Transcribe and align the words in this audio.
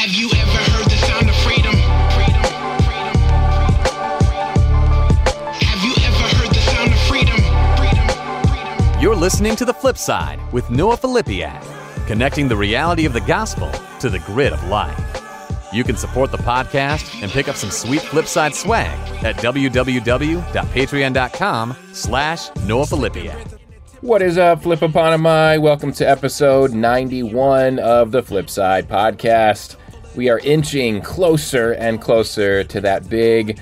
Have 0.00 0.14
you 0.14 0.30
ever 0.30 0.58
heard 0.72 0.86
the 0.86 0.96
sound 0.96 1.28
of 1.28 1.36
freedom? 1.42 1.74
Freedom, 2.16 2.42
freedom, 2.88 3.20
freedom. 4.32 5.52
Have 5.60 5.84
you 5.84 5.92
ever 6.06 6.24
heard 6.36 6.48
the 6.54 6.62
sound 6.62 6.90
of 6.90 6.98
freedom? 7.00 7.36
Freedom, 7.76 8.08
freedom. 8.48 8.80
You're 9.02 9.14
listening 9.14 9.56
to 9.56 9.66
The 9.66 9.74
Flip 9.74 9.98
Side 9.98 10.40
with 10.54 10.70
Noah 10.70 10.96
Filipiak, 10.96 11.62
connecting 12.06 12.48
the 12.48 12.56
reality 12.56 13.04
of 13.04 13.12
the 13.12 13.20
gospel 13.20 13.70
to 13.98 14.08
the 14.08 14.20
grid 14.20 14.54
of 14.54 14.64
life. 14.68 14.98
You 15.70 15.84
can 15.84 15.98
support 15.98 16.32
the 16.32 16.38
podcast 16.38 17.22
and 17.22 17.30
pick 17.30 17.48
up 17.48 17.56
some 17.56 17.70
sweet 17.70 18.00
Flipside 18.00 18.54
swag 18.54 18.98
at 19.22 19.36
www.patreon.com 19.36 21.76
slash 21.92 22.56
Noah 22.64 22.86
Filipiak. 22.86 23.58
What 24.00 24.22
is 24.22 24.38
up, 24.38 24.62
Flip 24.62 24.80
Flipoponemi? 24.80 25.60
Welcome 25.60 25.92
to 25.92 26.08
episode 26.08 26.72
91 26.72 27.78
of 27.78 28.12
the 28.12 28.22
Flipside 28.22 28.84
podcast. 28.84 29.76
We 30.14 30.28
are 30.28 30.40
inching 30.40 31.02
closer 31.02 31.72
and 31.72 32.00
closer 32.00 32.64
to 32.64 32.80
that 32.80 33.08
big 33.08 33.60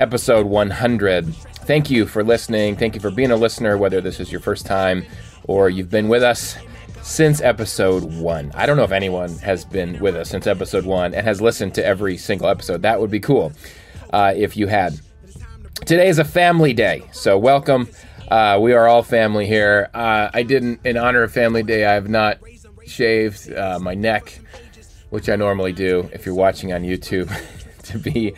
episode 0.00 0.46
100. 0.46 1.34
Thank 1.34 1.90
you 1.90 2.06
for 2.06 2.24
listening. 2.24 2.76
Thank 2.76 2.94
you 2.94 3.00
for 3.00 3.10
being 3.10 3.30
a 3.30 3.36
listener, 3.36 3.76
whether 3.76 4.00
this 4.00 4.18
is 4.18 4.32
your 4.32 4.40
first 4.40 4.64
time 4.64 5.04
or 5.44 5.68
you've 5.68 5.90
been 5.90 6.08
with 6.08 6.22
us 6.22 6.56
since 7.02 7.40
episode 7.40 8.04
one. 8.18 8.50
I 8.54 8.66
don't 8.66 8.76
know 8.76 8.84
if 8.84 8.92
anyone 8.92 9.36
has 9.38 9.64
been 9.64 9.98
with 10.00 10.16
us 10.16 10.30
since 10.30 10.46
episode 10.46 10.84
one 10.84 11.14
and 11.14 11.26
has 11.26 11.40
listened 11.40 11.74
to 11.74 11.84
every 11.84 12.16
single 12.16 12.48
episode. 12.48 12.82
That 12.82 13.00
would 13.00 13.10
be 13.10 13.20
cool 13.20 13.52
uh, 14.12 14.32
if 14.34 14.56
you 14.56 14.68
had. 14.68 14.98
Today 15.86 16.08
is 16.08 16.18
a 16.18 16.24
family 16.24 16.72
day, 16.72 17.02
so 17.12 17.38
welcome. 17.38 17.88
Uh, 18.30 18.58
we 18.60 18.72
are 18.72 18.86
all 18.86 19.02
family 19.02 19.46
here. 19.46 19.90
Uh, 19.92 20.30
I 20.32 20.44
didn't, 20.44 20.80
in 20.84 20.96
honor 20.96 21.22
of 21.22 21.32
Family 21.32 21.62
Day, 21.62 21.84
I 21.84 21.94
have 21.94 22.08
not 22.08 22.38
shaved 22.86 23.52
uh, 23.52 23.78
my 23.80 23.94
neck, 23.94 24.38
which 25.10 25.28
I 25.28 25.36
normally 25.36 25.72
do 25.72 26.08
if 26.12 26.24
you're 26.24 26.34
watching 26.34 26.72
on 26.72 26.82
YouTube, 26.82 27.30
to 27.84 27.98
be 27.98 28.34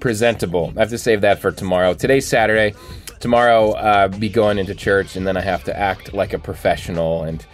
presentable. 0.00 0.72
I 0.76 0.80
have 0.80 0.90
to 0.90 0.98
save 0.98 1.20
that 1.20 1.40
for 1.40 1.52
tomorrow. 1.52 1.94
Today's 1.94 2.26
Saturday. 2.26 2.74
Tomorrow, 3.20 3.72
uh, 3.72 4.08
be 4.08 4.28
going 4.28 4.58
into 4.58 4.74
church, 4.74 5.14
and 5.14 5.24
then 5.24 5.36
I 5.36 5.42
have 5.42 5.62
to 5.64 5.78
act 5.78 6.12
like 6.12 6.32
a 6.32 6.38
professional 6.38 7.22
and 7.22 7.46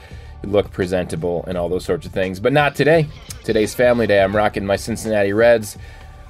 look 0.45 0.71
presentable 0.71 1.45
and 1.47 1.59
all 1.59 1.69
those 1.69 1.85
sorts 1.85 2.07
of 2.07 2.13
things. 2.13 2.41
But 2.41 2.53
not 2.55 2.75
today. 2.75 3.07
Today's 3.45 3.75
Family 3.75 4.07
Day. 4.07 4.23
I'm 4.23 4.35
rocking 4.35 4.65
my 4.65 4.77
Cincinnati 4.77 5.33
Reds 5.33 5.77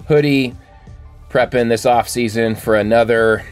hoodie, 0.09 0.55
prepping 1.29 1.69
this 1.69 1.87
off 1.87 2.09
season 2.09 2.55
for 2.57 2.75
another 2.75 3.45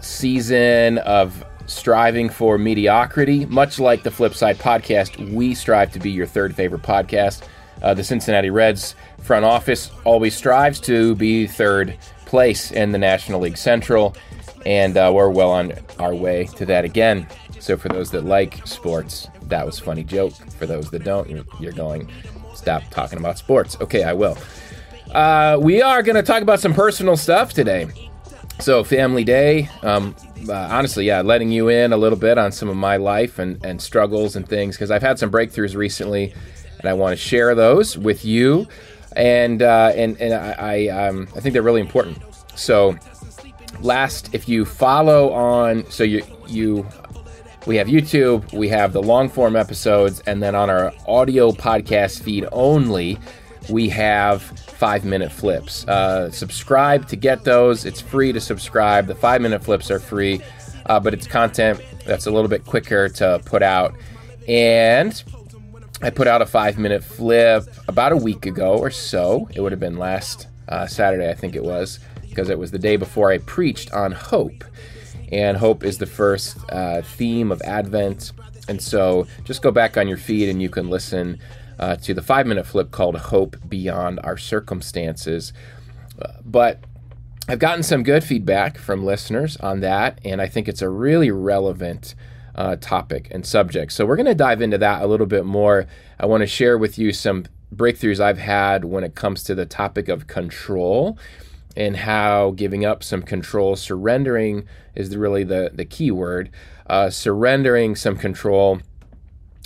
season 0.00 0.98
of 0.98 1.44
striving 1.66 2.28
for 2.28 2.58
mediocrity. 2.58 3.46
Much 3.46 3.78
like 3.78 4.02
the 4.02 4.10
Flipside 4.10 4.56
podcast, 4.56 5.32
we 5.32 5.54
strive 5.54 5.90
to 5.92 5.98
be 5.98 6.10
your 6.10 6.26
third 6.26 6.54
favorite 6.54 6.82
podcast. 6.82 7.42
Uh, 7.84 7.92
the 7.92 8.02
Cincinnati 8.02 8.48
Reds 8.48 8.94
front 9.20 9.44
office 9.44 9.90
always 10.04 10.34
strives 10.34 10.80
to 10.80 11.14
be 11.16 11.46
third 11.46 11.98
place 12.24 12.72
in 12.72 12.92
the 12.92 12.98
National 12.98 13.40
League 13.40 13.58
Central, 13.58 14.16
and 14.64 14.96
uh, 14.96 15.12
we're 15.14 15.28
well 15.28 15.50
on 15.50 15.74
our 15.98 16.14
way 16.14 16.46
to 16.56 16.64
that 16.64 16.86
again. 16.86 17.26
So, 17.60 17.76
for 17.76 17.90
those 17.90 18.10
that 18.12 18.24
like 18.24 18.66
sports, 18.66 19.28
that 19.42 19.66
was 19.66 19.78
funny 19.78 20.02
joke. 20.02 20.32
For 20.58 20.64
those 20.64 20.90
that 20.90 21.04
don't, 21.04 21.28
you're, 21.28 21.44
you're 21.60 21.72
going, 21.72 22.10
stop 22.54 22.82
talking 22.90 23.18
about 23.18 23.36
sports. 23.36 23.76
Okay, 23.80 24.02
I 24.02 24.14
will. 24.14 24.38
Uh, 25.12 25.58
we 25.60 25.82
are 25.82 26.02
going 26.02 26.16
to 26.16 26.22
talk 26.22 26.42
about 26.42 26.60
some 26.60 26.72
personal 26.72 27.18
stuff 27.18 27.52
today. 27.52 27.86
So, 28.60 28.82
Family 28.82 29.24
Day, 29.24 29.68
um, 29.82 30.16
uh, 30.48 30.54
honestly, 30.54 31.04
yeah, 31.06 31.20
letting 31.20 31.50
you 31.50 31.68
in 31.68 31.92
a 31.92 31.96
little 31.96 32.18
bit 32.18 32.38
on 32.38 32.50
some 32.50 32.70
of 32.70 32.76
my 32.76 32.96
life 32.96 33.38
and, 33.38 33.62
and 33.64 33.80
struggles 33.80 34.36
and 34.36 34.48
things 34.48 34.76
because 34.76 34.90
I've 34.90 35.02
had 35.02 35.18
some 35.18 35.30
breakthroughs 35.30 35.76
recently, 35.76 36.34
and 36.84 36.90
I 36.90 36.92
want 36.92 37.12
to 37.12 37.16
share 37.16 37.54
those 37.54 37.96
with 37.96 38.26
you. 38.26 38.68
And 39.16 39.62
uh, 39.62 39.92
and 39.94 40.20
and 40.20 40.34
I 40.34 40.88
I, 40.90 41.06
um, 41.06 41.28
I 41.34 41.40
think 41.40 41.54
they're 41.54 41.62
really 41.62 41.80
important. 41.80 42.18
So, 42.56 42.96
last, 43.80 44.34
if 44.34 44.48
you 44.48 44.64
follow 44.64 45.32
on, 45.32 45.88
so 45.90 46.04
you 46.04 46.22
you 46.46 46.86
we 47.66 47.76
have 47.76 47.86
YouTube, 47.86 48.52
we 48.52 48.68
have 48.68 48.92
the 48.92 49.02
long 49.02 49.30
form 49.30 49.56
episodes, 49.56 50.20
and 50.26 50.42
then 50.42 50.54
on 50.54 50.68
our 50.68 50.92
audio 51.08 51.52
podcast 51.52 52.22
feed 52.22 52.46
only, 52.52 53.18
we 53.70 53.88
have 53.88 54.42
five 54.42 55.04
minute 55.04 55.32
flips. 55.32 55.86
Uh, 55.88 56.30
subscribe 56.30 57.08
to 57.08 57.16
get 57.16 57.44
those. 57.44 57.86
It's 57.86 58.00
free 58.00 58.32
to 58.32 58.40
subscribe. 58.40 59.06
The 59.06 59.14
five 59.14 59.40
minute 59.40 59.64
flips 59.64 59.90
are 59.90 60.00
free, 60.00 60.42
uh, 60.86 61.00
but 61.00 61.14
it's 61.14 61.26
content 61.26 61.80
that's 62.04 62.26
a 62.26 62.30
little 62.30 62.50
bit 62.50 62.66
quicker 62.66 63.08
to 63.08 63.40
put 63.46 63.62
out. 63.62 63.94
And 64.46 65.22
I 66.04 66.10
put 66.10 66.26
out 66.26 66.42
a 66.42 66.46
five 66.46 66.78
minute 66.78 67.02
flip 67.02 67.64
about 67.88 68.12
a 68.12 68.16
week 68.16 68.44
ago 68.44 68.76
or 68.76 68.90
so. 68.90 69.48
It 69.54 69.62
would 69.62 69.72
have 69.72 69.80
been 69.80 69.96
last 69.96 70.48
uh, 70.68 70.86
Saturday, 70.86 71.30
I 71.30 71.32
think 71.32 71.56
it 71.56 71.64
was, 71.64 71.98
because 72.28 72.50
it 72.50 72.58
was 72.58 72.70
the 72.70 72.78
day 72.78 72.96
before 72.96 73.32
I 73.32 73.38
preached 73.38 73.90
on 73.94 74.12
hope. 74.12 74.64
And 75.32 75.56
hope 75.56 75.82
is 75.82 75.96
the 75.96 76.04
first 76.04 76.58
uh, 76.68 77.00
theme 77.00 77.50
of 77.50 77.62
Advent. 77.62 78.32
And 78.68 78.82
so 78.82 79.26
just 79.44 79.62
go 79.62 79.70
back 79.70 79.96
on 79.96 80.06
your 80.06 80.18
feed 80.18 80.50
and 80.50 80.60
you 80.60 80.68
can 80.68 80.90
listen 80.90 81.40
uh, 81.78 81.96
to 81.96 82.12
the 82.12 82.20
five 82.20 82.46
minute 82.46 82.66
flip 82.66 82.90
called 82.90 83.16
Hope 83.16 83.56
Beyond 83.66 84.20
Our 84.24 84.36
Circumstances. 84.36 85.54
But 86.44 86.84
I've 87.48 87.58
gotten 87.58 87.82
some 87.82 88.02
good 88.02 88.24
feedback 88.24 88.76
from 88.76 89.06
listeners 89.06 89.56
on 89.56 89.80
that, 89.80 90.20
and 90.22 90.42
I 90.42 90.48
think 90.48 90.68
it's 90.68 90.82
a 90.82 90.88
really 90.90 91.30
relevant 91.30 92.14
uh, 92.54 92.76
topic 92.76 93.28
and 93.30 93.44
subject. 93.44 93.92
So 93.92 94.06
we're 94.06 94.16
going 94.16 94.26
to 94.26 94.34
dive 94.34 94.62
into 94.62 94.78
that 94.78 95.02
a 95.02 95.06
little 95.06 95.26
bit 95.26 95.44
more. 95.44 95.86
I 96.18 96.26
want 96.26 96.42
to 96.42 96.46
share 96.46 96.78
with 96.78 96.98
you 96.98 97.12
some 97.12 97.44
breakthroughs 97.74 98.20
I've 98.20 98.38
had 98.38 98.84
when 98.84 99.04
it 99.04 99.14
comes 99.14 99.42
to 99.44 99.54
the 99.54 99.66
topic 99.66 100.08
of 100.08 100.26
control 100.26 101.18
and 101.76 101.96
how 101.96 102.52
giving 102.52 102.84
up 102.84 103.02
some 103.02 103.22
control, 103.22 103.76
surrendering 103.76 104.66
is 104.94 105.16
really 105.16 105.42
the, 105.44 105.70
the 105.74 105.84
key 105.84 106.10
word, 106.10 106.50
uh, 106.86 107.10
surrendering 107.10 107.96
some 107.96 108.16
control 108.16 108.80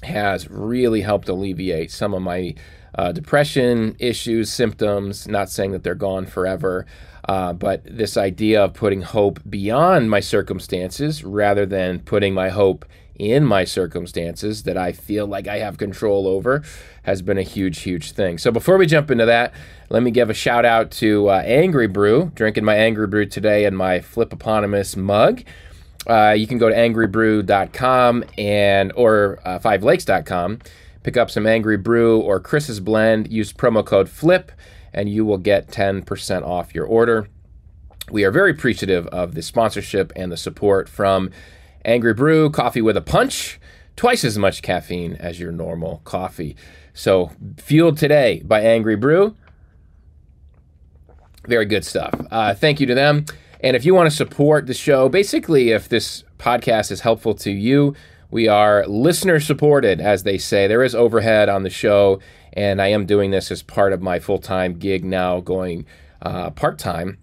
has 0.03 0.49
really 0.49 1.03
helped 1.03 1.29
alleviate 1.29 1.91
some 1.91 2.15
of 2.15 2.23
my 2.23 2.55
uh, 2.95 3.13
depression 3.13 3.95
issues, 3.99 4.51
symptoms. 4.51 5.29
Not 5.29 5.51
saying 5.51 5.73
that 5.73 5.83
they're 5.83 5.95
gone 5.95 6.25
forever, 6.25 6.87
uh, 7.29 7.53
but 7.53 7.83
this 7.85 8.17
idea 8.17 8.65
of 8.65 8.75
putting 8.75 9.03
hope 9.03 9.41
beyond 9.49 10.11
my 10.11 10.21
circumstances 10.21 11.23
rather 11.23 11.67
than 11.67 12.01
putting 12.01 12.33
my 12.33 12.49
hope 12.49 12.87
in 13.19 13.45
my 13.45 13.65
circumstances 13.65 14.63
that 14.63 14.79
I 14.79 14.93
feel 14.93 15.27
like 15.27 15.49
I 15.49 15.59
have 15.59 15.77
control 15.77 16.27
over 16.27 16.63
has 17.03 17.21
been 17.21 17.37
a 17.37 17.43
huge, 17.43 17.81
huge 17.81 18.13
thing. 18.13 18.39
So 18.39 18.51
before 18.51 18.79
we 18.79 18.87
jump 18.87 19.11
into 19.11 19.27
that, 19.27 19.53
let 19.91 20.03
me 20.03 20.11
give 20.11 20.31
a 20.31 20.35
shout 20.35 20.65
out 20.65 20.91
to 20.93 21.29
uh, 21.29 21.43
Angry 21.45 21.89
Brew, 21.89 22.31
drinking 22.35 22.65
my 22.65 22.77
Angry 22.77 23.07
Brew 23.07 23.27
today 23.27 23.65
in 23.65 23.75
my 23.75 24.01
Flip 24.01 24.33
Eponymous 24.33 24.97
mug. 24.97 25.43
Uh, 26.07 26.35
you 26.37 26.47
can 26.47 26.59
go 26.59 26.69
to 26.69 26.75
angrybrew.com 26.75 28.25
and 28.39 28.93
or 28.95 29.39
uh, 29.45 29.59
fivelakes.com, 29.59 30.61
pick 31.03 31.17
up 31.17 31.31
some 31.31 31.47
Angry 31.47 31.77
Brew 31.77 32.21
or 32.21 32.41
Chris's 32.41 32.81
Blend. 32.81 33.31
Use 33.31 33.53
promo 33.53 33.85
code 33.85 34.09
FLIP, 34.09 34.53
and 34.99 35.09
you 35.09 35.25
will 35.25 35.39
get 35.39 35.69
10% 35.69 36.43
off 36.45 36.75
your 36.75 36.85
order. 36.85 37.29
We 38.11 38.25
are 38.25 38.33
very 38.33 38.51
appreciative 38.51 39.07
of 39.07 39.35
the 39.35 39.43
sponsorship 39.43 40.13
and 40.17 40.33
the 40.33 40.37
support 40.37 40.89
from 40.89 41.31
Angry 41.85 42.13
Brew, 42.13 42.51
coffee 42.51 42.83
with 42.83 42.97
a 42.97 43.01
punch, 43.01 43.61
twice 43.95 44.25
as 44.25 44.37
much 44.37 44.61
caffeine 44.61 45.15
as 45.15 45.39
your 45.39 45.53
normal 45.53 46.01
coffee. 46.03 46.57
So, 46.95 47.31
fueled 47.59 47.97
today 47.97 48.43
by 48.45 48.63
Angry 48.63 48.97
Brew. 48.97 49.37
Very 51.47 51.67
good 51.67 51.85
stuff. 51.85 52.21
Uh, 52.33 52.55
thank 52.55 52.81
you 52.81 52.87
to 52.89 52.95
them. 52.97 53.25
And 53.61 53.77
if 53.77 53.85
you 53.85 53.95
want 53.95 54.11
to 54.11 54.17
support 54.17 54.67
the 54.67 54.75
show, 54.75 55.09
basically, 55.09 55.71
if 55.71 55.89
this 55.89 56.25
podcast 56.39 56.91
is 56.91 57.03
helpful 57.03 57.35
to 57.35 57.53
you, 57.53 57.95
we 58.33 58.49
are 58.49 58.85
listener 58.89 59.39
supported, 59.39 60.01
as 60.01 60.25
they 60.25 60.39
say. 60.39 60.67
There 60.67 60.83
is 60.83 60.97
overhead 60.97 61.49
on 61.49 61.63
the 61.63 61.71
show, 61.71 62.19
and 62.53 62.81
I 62.81 62.89
am 62.89 63.07
doing 63.07 63.31
this 63.31 63.51
as 63.51 63.63
part 63.63 63.93
of 63.93 64.03
my 64.03 64.19
full 64.19 64.39
time 64.39 64.75
gig 64.75 65.05
now, 65.05 65.41
going 65.41 65.87
uh, 66.23 66.51
part 66.51 66.79
time 66.79 67.19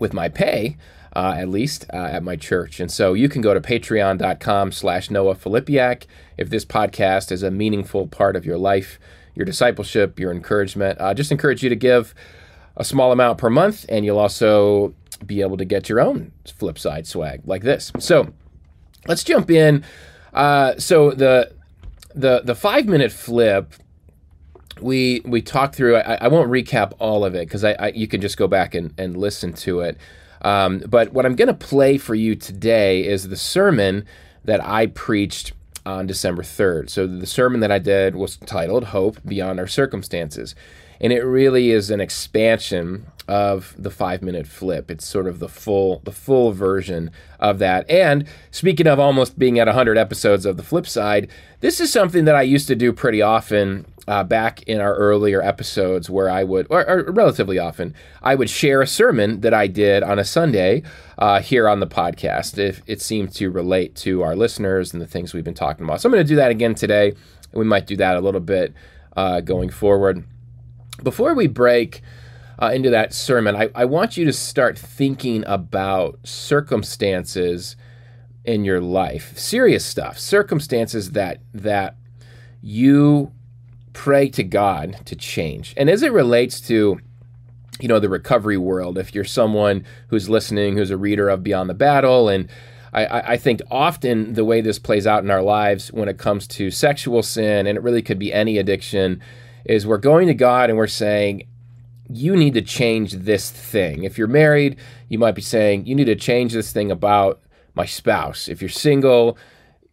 with 0.00 0.12
my 0.12 0.28
pay. 0.28 0.76
Uh, 1.16 1.34
at 1.36 1.48
least 1.48 1.86
uh, 1.92 1.96
at 1.96 2.22
my 2.22 2.36
church. 2.36 2.78
And 2.78 2.92
so 2.92 3.14
you 3.14 3.28
can 3.28 3.40
go 3.40 3.52
to 3.52 3.60
patreon.com 3.60 4.70
slash 4.70 5.10
Noah 5.10 5.34
Filipiak 5.34 6.04
if 6.36 6.48
this 6.48 6.64
podcast 6.64 7.32
is 7.32 7.42
a 7.42 7.50
meaningful 7.50 8.06
part 8.06 8.36
of 8.36 8.44
your 8.44 8.58
life, 8.58 9.00
your 9.34 9.44
discipleship, 9.44 10.20
your 10.20 10.30
encouragement. 10.30 11.00
Uh, 11.00 11.14
just 11.14 11.32
encourage 11.32 11.62
you 11.62 11.70
to 11.70 11.74
give 11.74 12.14
a 12.76 12.84
small 12.84 13.10
amount 13.10 13.38
per 13.38 13.50
month, 13.50 13.84
and 13.88 14.04
you'll 14.04 14.18
also 14.18 14.94
be 15.26 15.40
able 15.40 15.56
to 15.56 15.64
get 15.64 15.88
your 15.88 16.00
own 16.00 16.30
flip 16.54 16.78
side 16.78 17.06
swag 17.06 17.40
like 17.44 17.62
this. 17.62 17.90
So 17.98 18.32
let's 19.08 19.24
jump 19.24 19.50
in. 19.50 19.84
Uh, 20.32 20.78
so 20.78 21.10
the 21.10 21.52
the 22.14 22.42
the 22.44 22.54
five 22.54 22.86
minute 22.86 23.12
flip 23.12 23.74
we 24.80 25.22
we 25.24 25.42
talked 25.42 25.74
through. 25.74 25.96
I, 25.96 26.18
I 26.22 26.28
won't 26.28 26.50
recap 26.50 26.92
all 26.98 27.24
of 27.24 27.34
it 27.34 27.46
because 27.46 27.64
I, 27.64 27.72
I, 27.72 27.88
you 27.88 28.06
can 28.08 28.20
just 28.20 28.36
go 28.36 28.46
back 28.48 28.74
and, 28.74 28.92
and 28.98 29.16
listen 29.16 29.52
to 29.54 29.80
it. 29.80 29.98
Um, 30.42 30.78
but 30.88 31.12
what 31.12 31.26
I'm 31.26 31.34
going 31.34 31.48
to 31.48 31.54
play 31.54 31.98
for 31.98 32.14
you 32.14 32.36
today 32.36 33.04
is 33.04 33.28
the 33.28 33.36
sermon 33.36 34.06
that 34.44 34.64
I 34.64 34.86
preached 34.86 35.52
on 35.84 36.06
December 36.06 36.42
3rd. 36.42 36.90
So 36.90 37.06
the 37.06 37.26
sermon 37.26 37.60
that 37.60 37.72
I 37.72 37.78
did 37.78 38.14
was 38.14 38.36
titled 38.36 38.84
"Hope 38.84 39.18
Beyond 39.24 39.58
Our 39.58 39.66
Circumstances." 39.66 40.54
and 41.00 41.12
it 41.12 41.22
really 41.22 41.70
is 41.70 41.90
an 41.90 42.00
expansion 42.00 43.06
of 43.26 43.74
the 43.78 43.90
five 43.90 44.22
minute 44.22 44.46
flip. 44.46 44.90
It's 44.90 45.06
sort 45.06 45.26
of 45.26 45.38
the 45.38 45.48
full 45.48 46.00
the 46.04 46.12
full 46.12 46.52
version 46.52 47.10
of 47.38 47.58
that. 47.58 47.88
And 47.90 48.26
speaking 48.50 48.86
of 48.86 48.98
almost 48.98 49.38
being 49.38 49.58
at 49.58 49.66
100 49.66 49.98
episodes 49.98 50.46
of 50.46 50.56
the 50.56 50.62
flip 50.62 50.86
side, 50.86 51.28
this 51.60 51.80
is 51.80 51.92
something 51.92 52.24
that 52.24 52.34
I 52.34 52.42
used 52.42 52.68
to 52.68 52.76
do 52.76 52.92
pretty 52.92 53.22
often 53.22 53.86
uh, 54.08 54.24
back 54.24 54.62
in 54.62 54.80
our 54.80 54.94
earlier 54.94 55.42
episodes 55.42 56.08
where 56.08 56.30
I 56.30 56.42
would, 56.42 56.66
or, 56.70 56.88
or, 56.88 57.12
relatively 57.12 57.58
often, 57.58 57.94
I 58.22 58.34
would 58.34 58.48
share 58.48 58.80
a 58.80 58.86
sermon 58.86 59.42
that 59.42 59.52
I 59.52 59.66
did 59.66 60.02
on 60.02 60.18
a 60.18 60.24
Sunday 60.24 60.82
uh, 61.18 61.40
here 61.40 61.68
on 61.68 61.80
the 61.80 61.86
podcast 61.86 62.56
if 62.56 62.82
it 62.86 63.02
seemed 63.02 63.34
to 63.34 63.50
relate 63.50 63.94
to 63.96 64.22
our 64.22 64.34
listeners 64.34 64.94
and 64.94 65.02
the 65.02 65.06
things 65.06 65.34
we've 65.34 65.44
been 65.44 65.52
talking 65.52 65.84
about. 65.84 66.00
So 66.00 66.08
I'm 66.08 66.12
going 66.12 66.24
to 66.24 66.28
do 66.28 66.36
that 66.36 66.50
again 66.50 66.74
today. 66.74 67.12
We 67.52 67.66
might 67.66 67.86
do 67.86 67.96
that 67.96 68.16
a 68.16 68.20
little 68.20 68.40
bit 68.40 68.72
uh, 69.14 69.40
going 69.40 69.68
forward. 69.68 70.24
Before 71.02 71.34
we 71.34 71.46
break, 71.46 72.02
uh, 72.60 72.72
into 72.74 72.90
that 72.90 73.12
sermon, 73.12 73.54
I, 73.54 73.70
I 73.74 73.84
want 73.84 74.16
you 74.16 74.24
to 74.24 74.32
start 74.32 74.76
thinking 74.76 75.44
about 75.46 76.18
circumstances 76.24 77.76
in 78.44 78.64
your 78.64 78.80
life, 78.80 79.38
serious 79.38 79.84
stuff, 79.84 80.18
circumstances 80.18 81.12
that 81.12 81.40
that 81.54 81.96
you 82.60 83.30
pray 83.98 84.28
to 84.28 84.44
God 84.44 84.96
to 85.06 85.16
change. 85.16 85.74
And 85.76 85.90
as 85.90 86.04
it 86.04 86.12
relates 86.12 86.60
to 86.68 87.00
you 87.80 87.88
know 87.88 87.98
the 87.98 88.08
recovery 88.08 88.56
world, 88.56 88.96
if 88.96 89.12
you're 89.12 89.24
someone 89.24 89.84
who's 90.06 90.28
listening, 90.28 90.76
who's 90.76 90.92
a 90.92 90.96
reader 90.96 91.28
of 91.28 91.42
Beyond 91.42 91.68
the 91.68 91.74
Battle, 91.74 92.28
and 92.28 92.48
I, 92.92 93.32
I, 93.32 93.36
think 93.36 93.60
often 93.72 94.34
the 94.34 94.44
way 94.44 94.60
this 94.60 94.78
plays 94.78 95.04
out 95.04 95.24
in 95.24 95.30
our 95.32 95.42
lives 95.42 95.92
when 95.92 96.08
it 96.08 96.16
comes 96.16 96.46
to 96.48 96.70
sexual 96.70 97.24
sin, 97.24 97.66
and 97.66 97.76
it 97.76 97.82
really 97.82 98.00
could 98.00 98.20
be 98.20 98.32
any 98.32 98.56
addiction, 98.56 99.20
is 99.64 99.84
we're 99.84 99.98
going 99.98 100.28
to 100.28 100.34
God 100.34 100.70
and 100.70 100.78
we're 100.78 100.86
saying, 100.86 101.48
you 102.08 102.36
need 102.36 102.54
to 102.54 102.62
change 102.62 103.12
this 103.12 103.50
thing. 103.50 104.04
If 104.04 104.16
you're 104.16 104.28
married, 104.28 104.78
you 105.08 105.18
might 105.18 105.34
be 105.34 105.42
saying, 105.42 105.86
you 105.86 105.96
need 105.96 106.06
to 106.06 106.16
change 106.16 106.52
this 106.52 106.72
thing 106.72 106.90
about 106.90 107.40
my 107.74 107.84
spouse. 107.84 108.48
If 108.48 108.62
you're 108.62 108.68
single, 108.70 109.36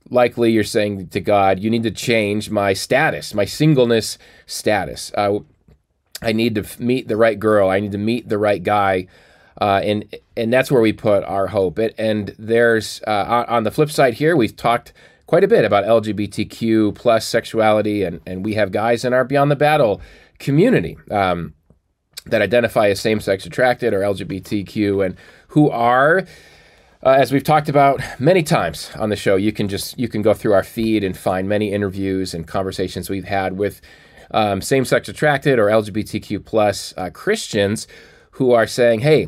likely 0.09 0.51
you're 0.51 0.63
saying 0.63 1.07
to 1.07 1.19
God, 1.19 1.59
you 1.59 1.69
need 1.69 1.83
to 1.83 1.91
change 1.91 2.49
my 2.49 2.73
status, 2.73 3.33
my 3.33 3.45
singleness 3.45 4.17
status. 4.45 5.11
Uh, 5.15 5.39
I 6.21 6.31
need 6.31 6.55
to 6.55 6.65
meet 6.81 7.07
the 7.07 7.17
right 7.17 7.39
girl. 7.39 7.69
I 7.69 7.79
need 7.79 7.91
to 7.91 7.97
meet 7.97 8.29
the 8.29 8.37
right 8.37 8.61
guy. 8.61 9.07
Uh, 9.59 9.79
and 9.83 10.15
and 10.35 10.51
that's 10.51 10.69
where 10.69 10.81
we 10.81 10.91
put 10.91 11.23
our 11.23 11.47
hope. 11.47 11.79
It, 11.79 11.95
and 11.97 12.35
there's 12.37 13.01
uh, 13.07 13.45
on 13.47 13.63
the 13.63 13.71
flip 13.71 13.89
side 13.89 14.15
here, 14.15 14.35
we've 14.35 14.55
talked 14.55 14.91
quite 15.27 15.43
a 15.43 15.47
bit 15.47 15.63
about 15.63 15.85
LGBTQ 15.85 16.93
plus 16.95 17.25
sexuality, 17.25 18.03
and 18.03 18.19
and 18.25 18.43
we 18.43 18.55
have 18.55 18.71
guys 18.71 19.05
in 19.05 19.13
our 19.13 19.23
Beyond 19.23 19.49
the 19.49 19.55
Battle 19.55 20.01
community. 20.39 20.97
Um, 21.09 21.53
that 22.25 22.41
identify 22.41 22.89
as 22.89 22.99
same 22.99 23.19
sex 23.19 23.45
attracted 23.45 23.93
or 23.93 23.99
LGBTQ 23.99 25.05
and 25.05 25.15
who 25.49 25.69
are. 25.69 26.25
Uh, 27.05 27.11
as 27.11 27.31
we've 27.31 27.43
talked 27.43 27.69
about 27.69 28.01
many 28.19 28.41
times 28.41 28.89
on 28.95 29.09
the 29.09 29.15
show, 29.15 29.35
you 29.35 29.51
can 29.51 29.69
just 29.69 29.97
you 29.99 30.07
can 30.07 30.23
go 30.23 30.33
through 30.33 30.53
our 30.53 30.63
feed 30.63 31.03
and 31.03 31.15
find 31.15 31.47
many 31.47 31.71
interviews 31.71 32.33
and 32.33 32.47
conversations 32.47 33.11
we've 33.11 33.25
had 33.25 33.59
with 33.59 33.79
um, 34.31 34.59
same-sex 34.59 35.07
attracted 35.07 35.59
or 35.59 35.67
LGBTQ 35.67 36.43
plus 36.43 36.95
uh, 36.97 37.11
Christians 37.11 37.87
who 38.31 38.53
are 38.53 38.65
saying, 38.65 39.01
"Hey, 39.01 39.27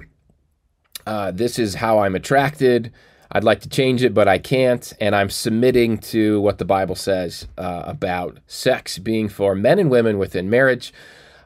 uh, 1.05 1.29
this 1.29 1.59
is 1.59 1.75
how 1.75 1.99
I'm 1.99 2.15
attracted. 2.15 2.91
I'd 3.31 3.43
like 3.43 3.61
to 3.61 3.69
change 3.69 4.01
it, 4.01 4.11
but 4.11 4.27
I 4.27 4.39
can't, 4.39 4.91
and 4.99 5.15
I'm 5.15 5.29
submitting 5.29 5.99
to 5.99 6.41
what 6.41 6.57
the 6.57 6.65
Bible 6.65 6.95
says 6.95 7.47
uh, 7.59 7.83
about 7.85 8.39
sex 8.47 8.97
being 8.97 9.29
for 9.29 9.53
men 9.53 9.77
and 9.77 9.91
women 9.91 10.17
within 10.17 10.49
marriage." 10.49 10.91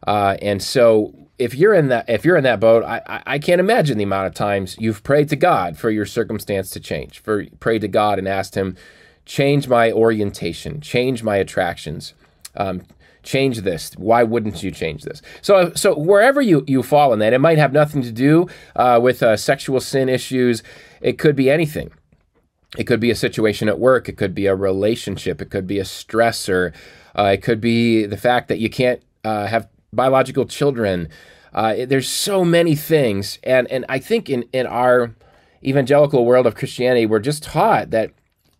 Uh, 0.08 0.38
and 0.42 0.64
so 0.64 1.14
if 1.42 1.56
you're 1.56 1.74
in 1.74 1.88
that 1.88 2.08
if 2.08 2.24
you're 2.24 2.38
in 2.38 2.44
that 2.44 2.60
boat, 2.60 2.84
I, 2.84 3.24
I 3.26 3.40
can't 3.40 3.60
imagine 3.60 3.98
the 3.98 4.04
amount 4.04 4.28
of 4.28 4.34
times 4.34 4.76
you've 4.80 5.04
prayed 5.04 5.30
to 5.30 5.36
God 5.36 5.78
for 5.78 5.90
your 5.90 6.06
circumstance 6.06 6.70
to 6.72 6.80
change, 6.80 7.20
for 7.20 7.46
prayed 7.60 7.82
to 7.82 7.88
God 7.88 8.20
and 8.20 8.28
asked 8.28 8.56
Him, 8.56 8.78
change 9.26 9.68
my 9.68 9.92
orientation, 9.92 10.82
change 10.82 11.24
my 11.24 11.38
attractions, 11.38 12.14
um, 12.56 12.84
change 13.24 13.62
this. 13.62 13.94
Why 13.98 14.24
wouldn't 14.24 14.62
you 14.62 14.70
change 14.70 15.04
this? 15.04 15.22
So 15.42 15.74
so 15.74 15.98
wherever 15.98 16.42
you 16.42 16.64
you 16.68 16.84
fall 16.84 17.12
in 17.12 17.20
that, 17.20 17.34
it 17.34 17.40
might 17.40 17.58
have 17.58 17.74
nothing 17.74 18.04
to 18.04 18.12
do 18.12 18.48
uh, 18.76 19.00
with 19.02 19.24
uh, 19.24 19.36
sexual 19.36 19.80
sin 19.80 20.10
issues. 20.10 20.62
It 21.02 21.18
could 21.18 21.36
be 21.36 21.50
anything. 21.50 21.92
It 22.78 22.86
could 22.86 23.00
be 23.00 23.12
a 23.12 23.16
situation 23.16 23.68
at 23.68 23.80
work. 23.80 24.08
It 24.08 24.16
could 24.16 24.36
be 24.36 24.46
a 24.46 24.56
relationship. 24.56 25.42
It 25.42 25.50
could 25.50 25.68
be 25.68 25.80
a 25.80 25.84
stressor. 25.84 26.74
Uh, 27.18 27.32
it 27.34 27.42
could 27.42 27.60
be 27.60 28.06
the 28.06 28.16
fact 28.16 28.48
that 28.48 28.60
you 28.60 28.70
can't 28.70 29.02
uh, 29.24 29.48
have 29.48 29.68
biological 29.94 30.46
children. 30.46 31.10
Uh, 31.54 31.86
there's 31.86 32.08
so 32.08 32.46
many 32.46 32.76
things, 32.76 33.40
and 33.44 33.70
and 33.72 33.86
I 33.90 34.00
think 34.00 34.30
in 34.30 34.44
in 34.54 34.66
our 34.66 35.14
evangelical 35.64 36.26
world 36.26 36.48
of 36.48 36.56
Christianity, 36.56 37.06
we're 37.06 37.20
just 37.20 37.44
taught 37.44 37.92
that, 37.92 38.12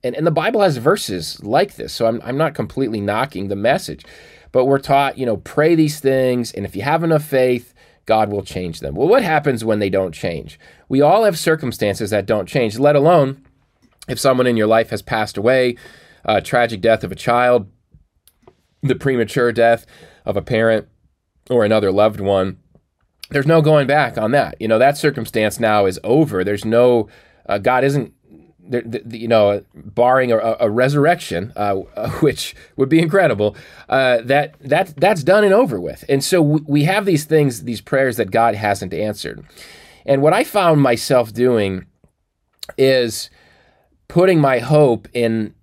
and, 0.04 0.16
and 0.16 0.28
the 0.28 0.32
Bible 0.32 0.62
has 0.62 0.78
verses 0.78 1.42
like 1.44 1.76
this. 1.76 1.94
So 1.94 2.06
I'm 2.06 2.22
I'm 2.24 2.38
not 2.38 2.54
completely 2.54 3.00
knocking 3.00 3.48
the 3.48 3.56
message, 3.56 4.04
but 4.52 4.66
we're 4.66 4.80
taught, 4.80 5.18
you 5.18 5.26
know, 5.26 5.38
pray 5.38 5.74
these 5.76 6.00
things, 6.00 6.52
and 6.52 6.66
if 6.66 6.76
you 6.76 6.82
have 6.82 7.04
enough 7.04 7.24
faith, 7.24 7.74
God 8.06 8.30
will 8.30 8.44
change 8.44 8.82
them. 8.82 8.96
Well, 8.96 9.08
what 9.08 9.24
happens 9.24 9.64
when 9.64 9.80
they 9.80 9.90
don't 9.90 10.14
change? 10.14 10.60
We 10.90 11.02
all 11.02 11.24
have 11.24 11.40
circumstances 11.40 12.10
that 12.10 12.26
don't 12.26 12.48
change, 12.48 12.78
let 12.78 12.98
alone 12.98 13.46
if 14.10 14.20
someone 14.20 14.48
in 14.48 14.58
your 14.58 14.68
life 14.68 14.90
has 14.90 15.02
passed 15.02 15.38
away, 15.38 15.78
a 16.26 16.42
tragic 16.42 16.82
death 16.82 17.06
of 17.06 17.12
a 17.12 17.16
child, 17.16 17.70
the 18.82 18.96
premature 18.96 19.52
death 19.52 19.86
of 20.26 20.36
a 20.36 20.42
parent 20.42 20.88
or 21.50 21.66
another 21.66 21.92
loved 21.92 22.20
one 22.20 22.58
there's 23.32 23.48
no 23.48 23.62
going 23.62 23.88
back 23.88 24.18
on 24.18 24.32
that. 24.32 24.56
You 24.60 24.68
know, 24.68 24.78
that 24.78 24.98
circumstance 24.98 25.60
now 25.60 25.86
is 25.86 26.00
over. 26.04 26.44
There's 26.44 26.66
no, 26.66 27.08
uh, 27.48 27.58
God 27.58 27.84
isn't, 27.84 28.14
you 29.10 29.28
know, 29.28 29.64
barring 29.74 30.32
a, 30.32 30.38
a 30.60 30.70
resurrection, 30.70 31.52
uh, 31.56 31.76
which 32.20 32.56
would 32.76 32.90
be 32.90 33.00
incredible. 33.00 33.56
Uh, 33.90 34.22
that 34.24 34.56
that 34.62 34.94
that's 34.98 35.24
done 35.24 35.44
and 35.44 35.54
over 35.54 35.80
with. 35.80 36.06
And 36.08 36.24
so 36.24 36.42
we 36.42 36.84
have 36.84 37.06
these 37.06 37.26
things, 37.26 37.64
these 37.64 37.82
prayers 37.82 38.18
that 38.18 38.32
God 38.32 38.56
hasn't 38.56 38.94
answered. 38.94 39.46
And 40.06 40.22
what 40.22 40.34
I 40.34 40.44
found 40.44 40.82
myself 40.82 41.34
doing 41.34 41.86
is 42.78 43.30
putting 44.08 44.40
my 44.40 44.60
hope 44.60 45.08
in 45.14 45.54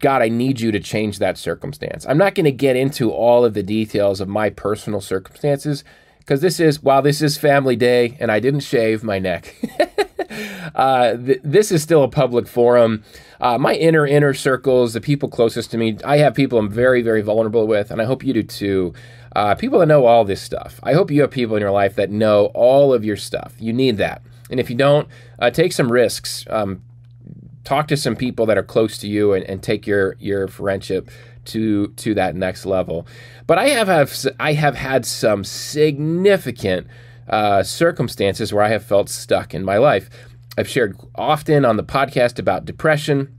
God, 0.00 0.22
I 0.22 0.28
need 0.28 0.60
you 0.60 0.72
to 0.72 0.80
change 0.80 1.18
that 1.18 1.38
circumstance. 1.38 2.06
I'm 2.08 2.18
not 2.18 2.34
going 2.34 2.44
to 2.44 2.52
get 2.52 2.74
into 2.74 3.10
all 3.12 3.44
of 3.44 3.54
the 3.54 3.62
details 3.62 4.20
of 4.20 4.28
my 4.28 4.50
personal 4.50 5.00
circumstances 5.00 5.84
because 6.18 6.40
this 6.40 6.58
is 6.58 6.82
while 6.82 7.02
this 7.02 7.20
is 7.20 7.36
family 7.36 7.76
day 7.76 8.16
and 8.18 8.32
I 8.32 8.40
didn't 8.40 8.60
shave 8.60 9.04
my 9.04 9.18
neck. 9.18 9.54
uh, 10.74 11.16
th- 11.16 11.40
this 11.44 11.70
is 11.70 11.82
still 11.82 12.02
a 12.02 12.08
public 12.08 12.48
forum. 12.48 13.04
Uh, 13.40 13.58
my 13.58 13.74
inner 13.74 14.06
inner 14.06 14.32
circles, 14.32 14.94
the 14.94 15.00
people 15.00 15.28
closest 15.28 15.70
to 15.72 15.78
me, 15.78 15.98
I 16.04 16.16
have 16.18 16.34
people 16.34 16.58
I'm 16.58 16.70
very 16.70 17.02
very 17.02 17.20
vulnerable 17.20 17.66
with, 17.66 17.90
and 17.90 18.00
I 18.00 18.04
hope 18.04 18.24
you 18.24 18.32
do 18.32 18.42
too. 18.42 18.94
Uh, 19.36 19.54
people 19.54 19.78
that 19.78 19.86
know 19.86 20.06
all 20.06 20.24
this 20.24 20.40
stuff. 20.40 20.80
I 20.82 20.92
hope 20.92 21.10
you 21.10 21.20
have 21.20 21.30
people 21.30 21.56
in 21.56 21.60
your 21.60 21.70
life 21.70 21.94
that 21.96 22.10
know 22.10 22.46
all 22.46 22.92
of 22.92 23.04
your 23.04 23.16
stuff. 23.16 23.54
You 23.58 23.72
need 23.72 23.96
that, 23.98 24.22
and 24.50 24.58
if 24.58 24.70
you 24.70 24.76
don't, 24.76 25.08
uh, 25.38 25.50
take 25.50 25.72
some 25.72 25.92
risks. 25.92 26.44
Um, 26.48 26.82
talk 27.64 27.88
to 27.88 27.96
some 27.96 28.16
people 28.16 28.46
that 28.46 28.58
are 28.58 28.62
close 28.62 28.98
to 28.98 29.08
you 29.08 29.32
and, 29.32 29.44
and 29.44 29.62
take 29.62 29.86
your 29.86 30.16
your 30.18 30.48
friendship 30.48 31.10
to 31.46 31.88
to 31.88 32.14
that 32.14 32.34
next 32.34 32.66
level. 32.66 33.06
But 33.46 33.58
I 33.58 33.68
have, 33.70 33.88
have 33.88 34.14
I 34.38 34.52
have 34.52 34.76
had 34.76 35.04
some 35.04 35.44
significant 35.44 36.86
uh, 37.28 37.62
circumstances 37.62 38.52
where 38.52 38.64
I 38.64 38.68
have 38.68 38.84
felt 38.84 39.08
stuck 39.08 39.54
in 39.54 39.64
my 39.64 39.78
life. 39.78 40.10
I've 40.58 40.68
shared 40.68 40.98
often 41.14 41.64
on 41.64 41.76
the 41.76 41.84
podcast 41.84 42.38
about 42.38 42.64
depression. 42.64 43.36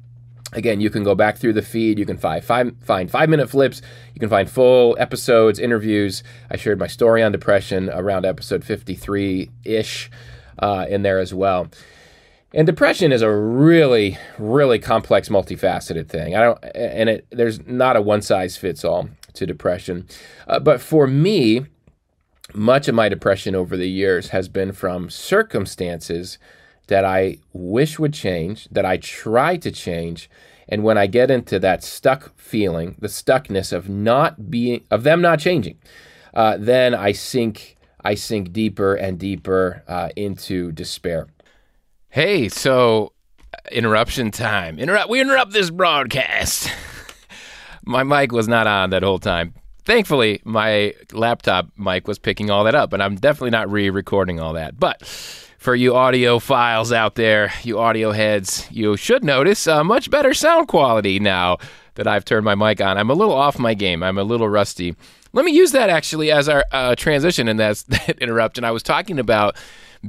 Again, 0.54 0.82
you 0.82 0.90
can 0.90 1.04
go 1.04 1.16
back 1.16 1.38
through 1.38 1.54
the 1.54 1.62
feed. 1.62 1.98
You 1.98 2.06
can 2.06 2.18
find 2.18 2.44
five, 2.44 2.74
find 2.82 3.10
five 3.10 3.30
minute 3.30 3.50
flips. 3.50 3.82
You 4.14 4.20
can 4.20 4.30
find 4.30 4.50
full 4.50 4.98
episodes, 5.00 5.60
interviews. 5.60 6.24
I 6.50 6.58
shared 6.58 6.80
my 6.80 6.88
story 6.88 7.24
on 7.24 7.32
depression 7.32 7.90
around 7.90 8.26
episode 8.26 8.64
53 8.64 9.50
ish 9.64 10.10
uh, 10.60 10.86
in 10.90 11.04
there 11.04 11.20
as 11.20 11.34
well. 11.34 11.70
And 12.54 12.68
depression 12.68 13.14
is 13.14 13.22
a 13.22 13.32
really, 13.32 14.18
really 14.38 14.78
complex, 14.78 15.30
multifaceted 15.30 16.10
thing. 16.10 16.36
I 16.36 16.42
don't, 16.42 16.60
and 16.76 17.10
it 17.10 17.28
there's 17.30 17.66
not 17.66 17.96
a 17.96 18.02
one 18.02 18.22
size 18.22 18.58
fits 18.58 18.84
all 18.84 19.10
to 19.34 19.46
depression. 19.46 20.08
Uh, 20.48 20.60
but 20.60 20.82
for 20.82 21.08
me, 21.08 21.66
much 22.54 22.90
of 22.90 22.96
my 22.96 23.08
depression 23.08 23.56
over 23.56 23.78
the 23.78 23.90
years 23.90 24.30
has 24.30 24.50
been 24.50 24.74
from 24.74 25.10
circumstances 25.10 26.38
that 26.88 27.06
I 27.06 27.38
wish 27.54 27.98
would 27.98 28.14
change, 28.14 28.68
that 28.70 28.86
I 28.86 28.98
try 28.98 29.56
to 29.56 29.72
change, 29.72 30.30
and 30.68 30.84
when 30.84 30.98
I 30.98 31.08
get 31.08 31.32
into 31.32 31.58
that 31.60 31.84
stuck 31.84 32.38
feeling, 32.38 32.96
the 33.00 33.08
stuckness 33.08 33.72
of 33.72 33.88
not 33.88 34.52
being, 34.52 34.84
of 34.92 35.04
them 35.04 35.22
not 35.22 35.40
changing, 35.40 35.78
uh, 36.34 36.58
then 36.60 36.94
I 36.94 37.14
sink, 37.14 37.78
I 38.04 38.16
sink 38.16 38.52
deeper 38.52 38.96
and 38.96 39.18
deeper 39.18 39.84
uh, 39.88 40.10
into 40.18 40.74
despair. 40.74 41.28
Hey, 42.14 42.50
so 42.50 43.14
interruption 43.72 44.32
time. 44.32 44.80
Interrupt. 44.80 45.10
We 45.10 45.22
interrupt 45.22 45.54
this 45.54 45.70
broadcast. 45.70 46.70
My 47.86 48.04
mic 48.04 48.34
was 48.34 48.50
not 48.50 48.68
on 48.68 48.90
that 48.90 49.02
whole 49.02 49.18
time. 49.18 49.54
thankfully, 49.86 50.42
my 50.44 50.94
laptop 51.14 51.70
mic 51.78 52.10
was 52.10 52.20
picking 52.20 52.52
all 52.52 52.66
that 52.66 52.76
up, 52.76 52.92
and 52.92 53.02
I'm 53.02 53.16
definitely 53.16 53.52
not 53.52 53.72
re 53.72 53.90
recording 53.90 54.42
all 54.42 54.52
that. 54.54 54.78
But 54.78 55.06
for 55.58 55.74
you 55.74 55.96
audio 55.96 56.40
files 56.40 56.92
out 56.92 57.16
there, 57.16 57.54
you 57.64 57.80
audio 57.80 58.12
heads, 58.12 58.68
you 58.70 58.98
should 58.98 59.24
notice 59.24 59.66
a 59.66 59.82
much 59.82 60.12
better 60.12 60.34
sound 60.34 60.68
quality 60.68 61.18
now 61.18 61.60
that 61.96 62.08
I've 62.08 62.26
turned 62.26 62.44
my 62.44 62.56
mic 62.56 62.82
on. 62.82 62.98
I'm 62.98 63.10
a 63.10 63.14
little 63.14 63.34
off 63.34 63.58
my 63.58 63.74
game, 63.74 64.04
I'm 64.04 64.18
a 64.18 64.24
little 64.24 64.50
rusty. 64.50 64.98
Let 65.32 65.46
me 65.46 65.54
use 65.54 65.72
that 65.72 65.90
actually 65.90 66.30
as 66.30 66.50
our 66.50 66.66
uh, 66.74 66.94
transition 66.96 67.48
in 67.48 67.56
that, 67.56 67.78
that 67.88 68.20
interruption. 68.20 68.66
I 68.66 68.72
was 68.72 68.84
talking 68.84 69.18
about 69.18 69.56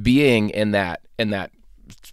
being 0.01 0.49
in 0.49 0.71
that 0.71 0.99
in 1.17 1.29
that 1.29 1.51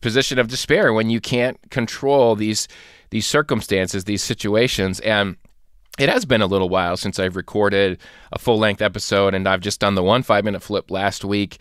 position 0.00 0.39
of 0.39 0.49
despair 0.49 0.93
when 0.93 1.11
you 1.11 1.21
can't 1.21 1.59
control 1.71 2.37
these 2.37 2.69
these 3.11 3.27
circumstances, 3.27 4.05
these 4.05 4.23
situations, 4.23 5.00
and 5.00 5.37
it 5.99 6.09
has 6.09 6.25
been 6.25 6.43
a 6.43 6.47
little 6.47 6.69
while 6.69 6.97
since 6.97 7.19
I've 7.19 7.37
recorded 7.37 7.99
a 8.33 8.39
full 8.39 8.59
length 8.59 8.81
episode, 8.81 9.35
and 9.35 9.49
I've 9.49 9.61
just 9.61 9.81
done 9.81 9.95
the 9.95 10.03
one 10.03 10.23
five 10.23 10.45
minute 10.45 10.62
flip 10.62 10.91
last 10.91 11.25
week. 11.25 11.59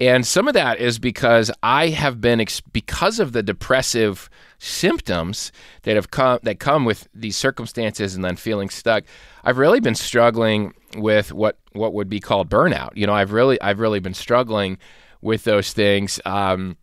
And 0.00 0.26
some 0.26 0.48
of 0.48 0.54
that 0.54 0.80
is 0.80 0.98
because 0.98 1.52
I 1.62 1.88
have 1.88 2.20
been 2.20 2.40
ex- 2.40 2.60
because 2.60 3.20
of 3.20 3.32
the 3.32 3.42
depressive 3.42 4.28
symptoms 4.58 5.52
that 5.82 5.94
have 5.94 6.10
come 6.10 6.40
that 6.42 6.58
come 6.58 6.84
with 6.84 7.06
these 7.14 7.36
circumstances 7.36 8.14
and 8.14 8.24
then 8.24 8.36
feeling 8.36 8.70
stuck. 8.70 9.04
I've 9.44 9.58
really 9.58 9.80
been 9.80 9.94
struggling 9.94 10.72
with 10.96 11.32
what 11.32 11.58
what 11.72 11.92
would 11.92 12.08
be 12.08 12.20
called 12.20 12.50
burnout. 12.50 12.90
You 12.94 13.06
know, 13.06 13.14
I've 13.14 13.32
really 13.32 13.60
I've 13.60 13.78
really 13.78 14.00
been 14.00 14.14
struggling 14.14 14.78
with 15.20 15.44
those 15.44 15.72
things. 15.72 16.20
Um, 16.24 16.76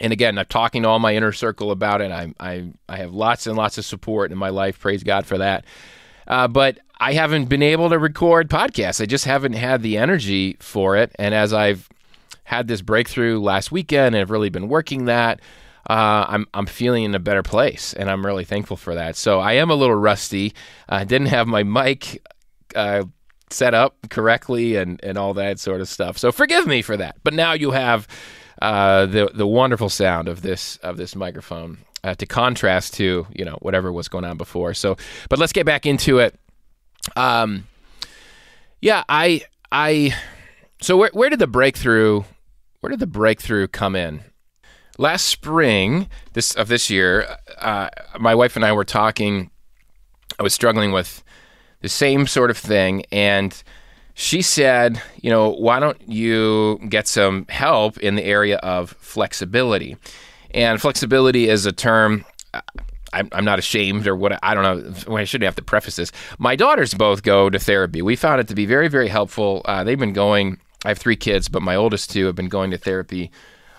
and 0.00 0.12
again, 0.12 0.38
I'm 0.38 0.46
talking 0.46 0.82
to 0.82 0.88
all 0.88 0.98
my 0.98 1.14
inner 1.14 1.32
circle 1.32 1.70
about 1.70 2.00
it. 2.00 2.10
I 2.10 2.32
I 2.40 2.72
I 2.88 2.96
have 2.96 3.12
lots 3.12 3.46
and 3.46 3.56
lots 3.56 3.78
of 3.78 3.84
support 3.84 4.32
in 4.32 4.38
my 4.38 4.48
life. 4.48 4.80
Praise 4.80 5.02
God 5.02 5.26
for 5.26 5.38
that. 5.38 5.64
Uh, 6.26 6.48
but 6.48 6.78
I 6.98 7.12
haven't 7.12 7.46
been 7.46 7.62
able 7.62 7.90
to 7.90 7.98
record 7.98 8.48
podcasts. 8.48 9.00
I 9.00 9.06
just 9.06 9.24
haven't 9.24 9.52
had 9.52 9.82
the 9.82 9.98
energy 9.98 10.56
for 10.58 10.96
it. 10.96 11.14
And 11.18 11.34
as 11.34 11.52
I've 11.52 11.88
had 12.44 12.66
this 12.66 12.82
breakthrough 12.82 13.40
last 13.40 13.70
weekend 13.70 14.14
and 14.14 14.16
have 14.16 14.30
really 14.30 14.48
been 14.48 14.68
working 14.68 15.04
that, 15.04 15.40
uh, 15.88 16.26
I'm 16.28 16.46
I'm 16.54 16.66
feeling 16.66 17.04
in 17.04 17.14
a 17.14 17.18
better 17.18 17.42
place, 17.42 17.92
and 17.92 18.10
I'm 18.10 18.24
really 18.24 18.44
thankful 18.44 18.76
for 18.76 18.94
that. 18.94 19.16
So 19.16 19.40
I 19.40 19.52
am 19.54 19.70
a 19.70 19.74
little 19.74 19.96
rusty. 19.96 20.54
I 20.88 21.04
didn't 21.04 21.28
have 21.28 21.46
my 21.46 21.62
mic 21.62 22.26
uh, 22.74 23.04
set 23.50 23.74
up 23.74 23.96
correctly 24.08 24.76
and 24.76 24.98
and 25.04 25.18
all 25.18 25.34
that 25.34 25.60
sort 25.60 25.80
of 25.80 25.88
stuff. 25.88 26.18
So 26.18 26.32
forgive 26.32 26.66
me 26.66 26.82
for 26.82 26.96
that. 26.96 27.16
But 27.22 27.34
now 27.34 27.52
you 27.52 27.72
have 27.72 28.08
uh, 28.62 29.06
the 29.06 29.30
the 29.34 29.46
wonderful 29.46 29.88
sound 29.88 30.28
of 30.28 30.42
this 30.42 30.76
of 30.78 30.96
this 30.96 31.14
microphone 31.14 31.78
uh, 32.02 32.14
to 32.14 32.26
contrast 32.26 32.94
to 32.94 33.26
you 33.32 33.44
know 33.44 33.58
whatever 33.62 33.92
was 33.92 34.08
going 34.08 34.24
on 34.24 34.36
before. 34.36 34.74
So, 34.74 34.96
but 35.28 35.38
let's 35.38 35.52
get 35.52 35.66
back 35.66 35.86
into 35.86 36.18
it. 36.18 36.38
Um, 37.16 37.66
yeah, 38.80 39.04
I 39.08 39.42
I 39.72 40.14
so 40.80 40.96
where 40.96 41.10
where 41.12 41.30
did 41.30 41.38
the 41.38 41.46
breakthrough 41.46 42.24
where 42.80 42.90
did 42.90 43.00
the 43.00 43.06
breakthrough 43.06 43.66
come 43.66 43.96
in? 43.96 44.20
Last 44.98 45.24
spring 45.24 46.10
this 46.34 46.54
of 46.54 46.68
this 46.68 46.90
year, 46.90 47.38
uh, 47.58 47.88
my 48.20 48.34
wife 48.34 48.56
and 48.56 48.64
I 48.64 48.72
were 48.72 48.84
talking. 48.84 49.50
I 50.38 50.42
was 50.42 50.52
struggling 50.52 50.92
with 50.92 51.24
the 51.80 51.88
same 51.88 52.26
sort 52.26 52.50
of 52.50 52.58
thing, 52.58 53.04
and 53.10 53.62
she 54.14 54.42
said, 54.42 55.02
you 55.20 55.30
know, 55.30 55.50
why 55.50 55.80
don't 55.80 56.00
you 56.08 56.78
get 56.88 57.08
some 57.08 57.46
help 57.48 57.98
in 57.98 58.14
the 58.14 58.24
area 58.24 58.56
of 58.58 58.90
flexibility? 59.00 59.96
And 60.52 60.80
flexibility 60.80 61.48
is 61.48 61.66
a 61.66 61.72
term. 61.72 62.24
I'm, 63.12 63.44
not 63.44 63.60
ashamed 63.60 64.08
or 64.08 64.16
what 64.16 64.38
I 64.42 64.54
don't 64.54 65.06
know. 65.08 65.16
I 65.16 65.24
shouldn't 65.24 65.46
have 65.46 65.56
to 65.56 65.62
preface 65.62 65.96
this. 65.96 66.10
My 66.38 66.56
daughters 66.56 66.94
both 66.94 67.22
go 67.22 67.48
to 67.48 67.58
therapy. 67.58 68.02
We 68.02 68.16
found 68.16 68.40
it 68.40 68.48
to 68.48 68.56
be 68.56 68.66
very, 68.66 68.88
very 68.88 69.06
helpful. 69.06 69.62
Uh, 69.64 69.84
they've 69.84 69.98
been 69.98 70.12
going. 70.12 70.58
I 70.84 70.88
have 70.88 70.98
three 70.98 71.16
kids, 71.16 71.48
but 71.48 71.62
my 71.62 71.76
oldest 71.76 72.10
two 72.10 72.26
have 72.26 72.34
been 72.34 72.48
going 72.48 72.72
to 72.72 72.78
therapy 72.78 73.30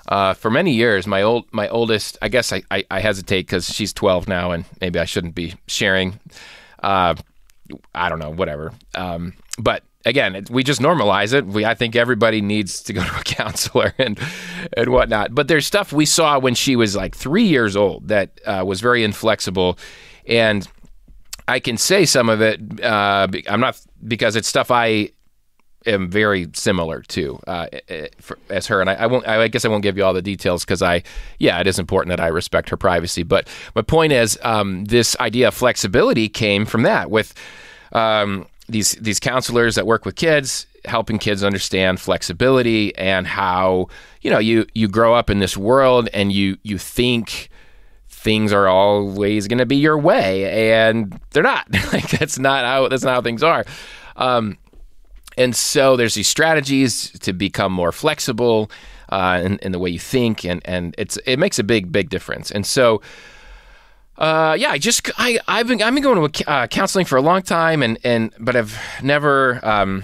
uh, 0.08 0.34
for 0.36 0.50
many 0.50 0.72
years. 0.72 1.06
My 1.06 1.22
old, 1.22 1.46
my 1.52 1.68
oldest, 1.68 2.18
I 2.22 2.30
guess 2.30 2.54
I, 2.54 2.64
I, 2.72 2.86
I 2.90 3.00
hesitate 3.00 3.42
because 3.42 3.68
she's 3.68 3.94
12 3.94 4.28
now, 4.28 4.52
and 4.52 4.66
maybe 4.80 5.00
I 5.00 5.06
shouldn't 5.06 5.36
be 5.36 5.56
sharing. 5.68 6.20
Uh, 6.82 7.16
I 7.94 8.10
don't 8.10 8.20
know, 8.20 8.32
whatever. 8.32 8.72
Um, 8.96 9.34
but 9.58 9.84
again, 10.06 10.36
it, 10.36 10.50
we 10.50 10.64
just 10.64 10.80
normalize 10.80 11.34
it. 11.34 11.46
We, 11.46 11.66
I 11.66 11.74
think 11.74 11.96
everybody 11.96 12.42
needs 12.42 12.82
to 12.84 12.94
go 12.94 13.04
to 13.06 13.20
a 13.20 13.24
counselor 13.24 13.94
and 13.98 14.20
and 14.78 14.90
whatnot. 14.90 15.36
But 15.36 15.48
there's 15.48 15.66
stuff 15.66 15.92
we 15.92 16.06
saw 16.06 16.40
when 16.40 16.56
she 16.56 16.76
was 16.76 16.96
like 16.96 17.16
three 17.16 17.46
years 17.46 17.76
old 17.76 18.08
that 18.08 18.40
uh, 18.46 18.64
was 18.66 18.82
very 18.82 19.04
inflexible, 19.04 19.78
and 20.28 20.68
I 21.48 21.60
can 21.60 21.78
say 21.78 22.06
some 22.06 22.30
of 22.30 22.42
it. 22.42 22.84
Uh, 22.84 23.28
I'm 23.50 23.60
not 23.60 23.80
because 24.08 24.36
it's 24.36 24.48
stuff 24.48 24.72
I 24.72 25.10
am 25.86 26.10
very 26.10 26.48
similar 26.54 27.02
to 27.02 27.40
uh, 27.48 27.68
for, 28.20 28.38
as 28.50 28.68
her, 28.68 28.82
and 28.82 28.90
I, 28.90 28.94
I, 28.94 29.06
won't. 29.08 29.28
I 29.28 29.48
guess 29.48 29.66
I 29.66 29.68
won't 29.68 29.84
give 29.84 29.98
you 29.98 30.04
all 30.04 30.14
the 30.14 30.22
details 30.22 30.64
because 30.64 30.82
I, 30.82 31.04
yeah, 31.40 31.60
it 31.60 31.68
is 31.68 31.80
important 31.80 32.10
that 32.10 32.24
I 32.24 32.28
respect 32.28 32.70
her 32.70 32.78
privacy. 32.78 33.24
But 33.24 33.48
my 33.76 33.82
point 33.82 34.14
is, 34.14 34.40
um, 34.44 34.86
this 34.86 35.16
idea 35.20 35.50
of 35.50 35.54
flexibility 35.54 36.30
came 36.30 36.66
from 36.66 36.84
that 36.84 37.10
with. 37.10 37.34
Um, 37.92 38.48
these 38.68 38.94
these 38.94 39.20
counselors 39.20 39.76
that 39.76 39.86
work 39.86 40.06
with 40.06 40.16
kids 40.16 40.66
helping 40.86 41.18
kids 41.18 41.44
understand 41.44 42.00
flexibility 42.00 42.96
and 42.96 43.28
how 43.28 43.88
you 44.22 44.30
know 44.30 44.40
you 44.40 44.66
you 44.74 44.88
grow 44.88 45.14
up 45.14 45.30
in 45.30 45.40
this 45.40 45.58
world 45.58 46.10
and 46.14 46.32
you 46.32 46.58
you 46.64 46.78
think 46.78 47.50
things 48.26 48.52
are 48.52 48.68
always 48.68 49.48
going 49.48 49.60
to 49.60 49.68
be 49.68 49.76
your 49.76 50.00
way 50.00 50.72
and 50.72 51.20
they're 51.30 51.44
not. 51.44 51.68
Like 51.94 52.10
that's 52.10 52.40
not 52.40 52.66
how 52.66 52.88
that's 52.88 53.04
not 53.04 53.14
how 53.14 53.22
things 53.22 53.44
are. 53.44 53.64
Um, 54.16 54.58
and 55.38 55.56
so 55.56 55.96
there's 55.96 56.16
these 56.16 56.28
strategies 56.28 57.12
to 57.20 57.34
become 57.34 57.72
more 57.72 57.92
flexible 57.92 58.72
uh, 59.10 59.42
in, 59.44 59.60
in 59.60 59.72
the 59.72 59.80
way 59.80 59.92
you 59.92 60.00
think 60.00 60.44
and 60.44 60.62
and 60.66 60.96
it's 60.98 61.18
it 61.26 61.38
makes 61.38 61.60
a 61.60 61.64
big 61.64 61.92
big 61.92 62.10
difference. 62.10 62.52
And 62.52 62.66
so 62.66 63.02
uh, 64.18 64.56
yeah, 64.58 64.72
I 64.72 64.78
just 64.78 65.10
I 65.18 65.40
I've 65.48 65.68
been 65.68 65.82
I've 65.82 65.94
been 65.94 66.04
going 66.04 66.32
to 66.32 66.50
uh, 66.50 66.68
counseling 66.68 67.06
for 67.06 67.18
a 67.18 67.22
long 67.22 67.42
time, 67.42 67.84
and 67.84 67.98
and 68.04 68.34
but 68.40 68.56
I've 68.56 68.78
never 69.02 69.60
um, 69.66 70.04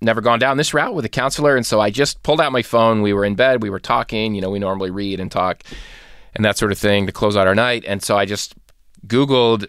never 0.00 0.20
gone 0.20 0.38
down 0.38 0.56
this 0.56 0.72
route 0.72 0.94
with 0.94 1.04
a 1.04 1.08
counselor, 1.08 1.56
and 1.56 1.66
so 1.66 1.80
I 1.80 1.90
just 1.90 2.22
pulled 2.22 2.40
out 2.40 2.52
my 2.52 2.62
phone. 2.62 3.02
We 3.02 3.12
were 3.12 3.24
in 3.24 3.34
bed, 3.34 3.62
we 3.62 3.70
were 3.70 3.80
talking. 3.80 4.34
You 4.34 4.40
know, 4.40 4.50
we 4.50 4.58
normally 4.58 4.90
read 4.90 5.18
and 5.18 5.30
talk 5.30 5.64
and 6.34 6.44
that 6.44 6.56
sort 6.56 6.72
of 6.72 6.78
thing 6.78 7.06
to 7.06 7.12
close 7.12 7.36
out 7.36 7.46
our 7.46 7.54
night, 7.54 7.84
and 7.86 8.02
so 8.02 8.16
I 8.16 8.24
just 8.24 8.54
Googled 9.06 9.66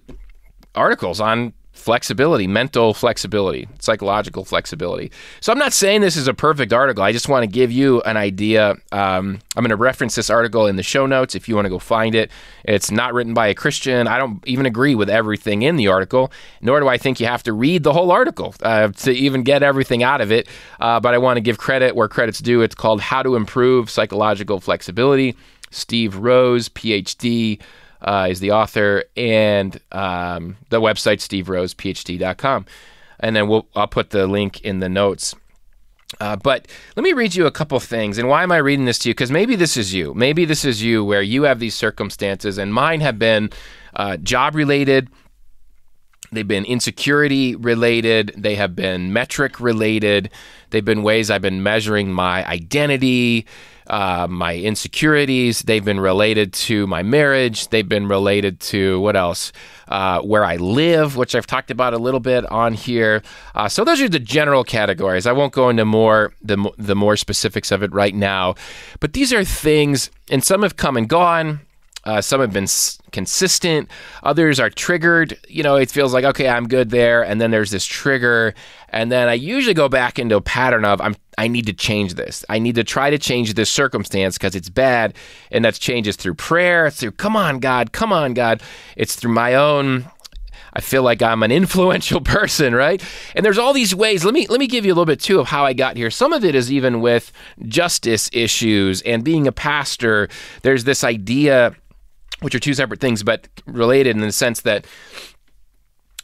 articles 0.75 1.20
on 1.20 1.53
flexibility, 1.74 2.48
mental 2.48 2.94
flexibility, 2.94 3.68
psychological 3.80 4.46
flexibility. 4.46 5.12
So 5.42 5.51
I'm 5.51 5.58
not 5.58 5.74
saying 5.74 6.01
this 6.01 6.15
is 6.15 6.27
a 6.27 6.34
perfect 6.34 6.72
article. 6.72 7.03
I 7.03 7.12
just 7.12 7.27
want 7.27 7.44
to 7.44 7.48
give 7.48 7.72
you 7.72 8.01
an 8.03 8.15
idea. 8.15 8.75
Um, 8.92 9.39
I'm 9.58 9.63
going 9.63 9.70
to 9.70 9.75
reference 9.75 10.15
this 10.15 10.30
article 10.30 10.68
in 10.68 10.75
the 10.75 10.84
show 10.84 11.06
notes 11.08 11.36
if 11.36 11.50
you 11.50 11.56
want 11.56 11.65
to 11.65 11.70
go 11.70 11.80
find 11.80 12.13
it. 12.15 12.32
It's 12.63 12.92
not 12.92 13.13
written 13.13 13.34
by 13.34 13.48
a 13.48 13.56
Christian. 13.56 14.08
I 14.08 14.20
don't 14.20 14.42
even 14.48 14.65
agree 14.65 14.94
with 14.96 15.10
everything 15.10 15.63
in 15.63 15.75
the 15.75 15.88
article, 15.88 16.32
nor 16.62 16.80
do 16.80 16.88
I 16.88 16.98
think 16.98 17.20
you 17.20 17.25
have 17.25 17.44
to 17.44 17.53
read 17.53 17.84
the 17.84 17.92
whole 17.92 18.12
article 18.12 18.56
uh, 18.62 18.89
to 18.89 19.12
even 19.12 19.44
get 19.44 19.63
everything 19.63 20.03
out 20.03 20.22
of 20.22 20.32
it. 20.32 20.48
Uh, 20.80 21.00
but 21.00 21.13
I 21.13 21.18
want 21.18 21.38
to 21.38 21.42
give 21.42 21.58
credit 21.58 21.96
where 21.96 22.08
credit's 22.08 22.39
due. 22.39 22.62
It's 22.62 22.75
called 22.75 23.01
How 23.01 23.24
to 23.24 23.36
Improve 23.36 23.89
Psychological 23.89 24.60
Flexibility. 24.60 25.36
Steve 25.72 26.15
Rose, 26.18 26.70
PhD 26.70 27.60
uh, 28.03 28.27
is 28.29 28.39
the 28.39 28.51
author, 28.51 29.05
and 29.15 29.79
um, 29.91 30.57
the 30.69 30.81
website 30.81 31.19
steverosephd.com. 31.19 32.65
And 33.19 33.36
then 33.36 33.48
we'll, 33.48 33.67
I'll 33.75 33.88
put 33.88 34.10
the 34.10 34.27
link 34.27 34.62
in 34.62 34.79
the 34.79 34.89
notes. 34.89 35.36
Uh, 36.19 36.36
but 36.36 36.67
let 36.95 37.03
me 37.03 37.13
read 37.13 37.36
you 37.36 37.45
a 37.45 37.51
couple 37.51 37.79
things. 37.79 38.17
And 38.17 38.27
why 38.27 38.43
am 38.43 38.51
I 38.51 38.57
reading 38.57 38.86
this 38.86 39.00
to 39.00 39.10
you? 39.10 39.13
Because 39.13 39.31
maybe 39.31 39.55
this 39.55 39.77
is 39.77 39.93
you. 39.93 40.13
Maybe 40.13 40.45
this 40.45 40.65
is 40.65 40.83
you 40.83 41.03
where 41.03 41.22
you 41.22 41.43
have 41.43 41.60
these 41.60 41.75
circumstances, 41.75 42.57
and 42.57 42.74
mine 42.74 43.01
have 43.01 43.17
been 43.17 43.50
uh, 43.95 44.17
job 44.17 44.55
related. 44.55 45.10
They've 46.33 46.47
been 46.47 46.65
insecurity 46.65 47.55
related. 47.55 48.33
They 48.37 48.55
have 48.55 48.75
been 48.75 49.13
metric 49.13 49.59
related. 49.59 50.29
They've 50.71 50.85
been 50.85 51.03
ways 51.03 51.29
I've 51.29 51.41
been 51.41 51.63
measuring 51.63 52.11
my 52.11 52.45
identity 52.47 53.45
uh, 53.87 54.27
my 54.29 54.55
insecurities. 54.55 55.61
They've 55.61 55.83
been 55.83 55.99
related 55.99 56.53
to 56.53 56.87
my 56.87 57.03
marriage. 57.03 57.67
They've 57.69 57.87
been 57.87 58.07
related 58.07 58.59
to 58.61 58.99
what 58.99 59.15
else? 59.15 59.51
Uh, 59.87 60.21
where 60.21 60.45
I 60.45 60.55
live, 60.55 61.17
which 61.17 61.35
I've 61.35 61.47
talked 61.47 61.69
about 61.69 61.93
a 61.93 61.97
little 61.97 62.19
bit 62.19 62.49
on 62.49 62.73
here. 62.73 63.21
Uh, 63.53 63.67
so 63.67 63.83
those 63.83 64.01
are 64.01 64.09
the 64.09 64.19
general 64.19 64.63
categories. 64.63 65.27
I 65.27 65.33
won't 65.33 65.53
go 65.53 65.69
into 65.69 65.85
more 65.85 66.33
the 66.41 66.71
the 66.77 66.95
more 66.95 67.17
specifics 67.17 67.71
of 67.71 67.83
it 67.83 67.91
right 67.91 68.15
now, 68.15 68.55
but 68.99 69.13
these 69.13 69.33
are 69.33 69.43
things, 69.43 70.09
and 70.29 70.43
some 70.43 70.63
have 70.63 70.77
come 70.77 70.97
and 70.97 71.07
gone. 71.07 71.61
Uh, 72.05 72.22
some 72.22 72.41
have 72.41 72.51
been 72.51 72.63
s- 72.63 73.00
consistent. 73.12 73.89
Others 74.24 74.60
are 74.60 74.69
triggered. 74.69 75.38
You 75.48 75.63
know, 75.63 75.75
it 75.75 75.89
feels 75.89 76.13
like 76.13 76.25
okay, 76.25 76.50
I'm 76.50 76.67
good 76.67 76.89
there, 76.89 77.24
and 77.24 77.39
then 77.39 77.51
there's 77.51 77.72
this 77.72 77.86
trigger, 77.86 78.53
and 78.89 79.12
then 79.12 79.29
I 79.29 79.33
usually 79.33 79.74
go 79.74 79.88
back 79.88 80.19
into 80.19 80.36
a 80.36 80.41
pattern 80.41 80.86
of 80.86 81.00
I'm 81.01 81.15
I 81.38 81.48
need 81.48 81.65
to 81.67 81.74
change 81.74 82.15
this. 82.15 82.43
I 82.50 82.60
need 82.60 82.75
to 82.75 82.83
try 82.83 83.10
to 83.10 83.17
change 83.17 83.53
this 83.53 83.69
circumstance 83.69 84.38
because 84.38 84.55
it's 84.55 84.69
bad, 84.69 85.15
and 85.51 85.63
that's 85.63 85.79
changes 85.79 86.15
through 86.15 86.36
prayer. 86.36 86.88
It's 86.88 87.00
through 87.00 87.12
come 87.12 87.36
on 87.36 87.60
God, 87.60 87.91
come 87.93 88.12
on 88.12 88.33
God. 88.33 88.62
It's 88.98 89.15
through 89.15 89.33
my 89.33 89.55
own 89.55 90.05
I 90.74 90.81
feel 90.81 91.03
like 91.03 91.22
I'm 91.22 91.43
an 91.43 91.51
influential 91.51 92.19
person, 92.22 92.74
right? 92.74 93.03
And 93.36 93.45
there's 93.45 93.57
all 93.57 93.74
these 93.74 93.93
ways. 93.93 94.25
Let 94.25 94.33
me 94.33 94.48
let 94.48 94.60
me 94.60 94.67
give 94.67 94.86
you 94.86 94.91
a 94.91 94.95
little 94.95 95.05
bit 95.05 95.19
too 95.19 95.39
of 95.39 95.48
how 95.48 95.65
I 95.65 95.74
got 95.74 95.95
here. 95.95 96.10
Some 96.10 96.33
of 96.33 96.43
it 96.43 96.55
is 96.55 96.72
even 96.72 97.00
with 97.01 97.31
justice 97.67 98.29
issues 98.33 99.01
and 99.03 99.24
being 99.24 99.48
a 99.48 99.51
pastor. 99.51 100.29
There's 100.63 100.83
this 100.83 101.03
idea, 101.03 101.75
which 102.43 102.53
are 102.53 102.59
two 102.59 102.73
separate 102.73 103.00
things, 103.00 103.23
but 103.23 103.47
related 103.65 104.15
in 104.15 104.21
the 104.21 104.31
sense 104.31 104.62
that 104.62 104.85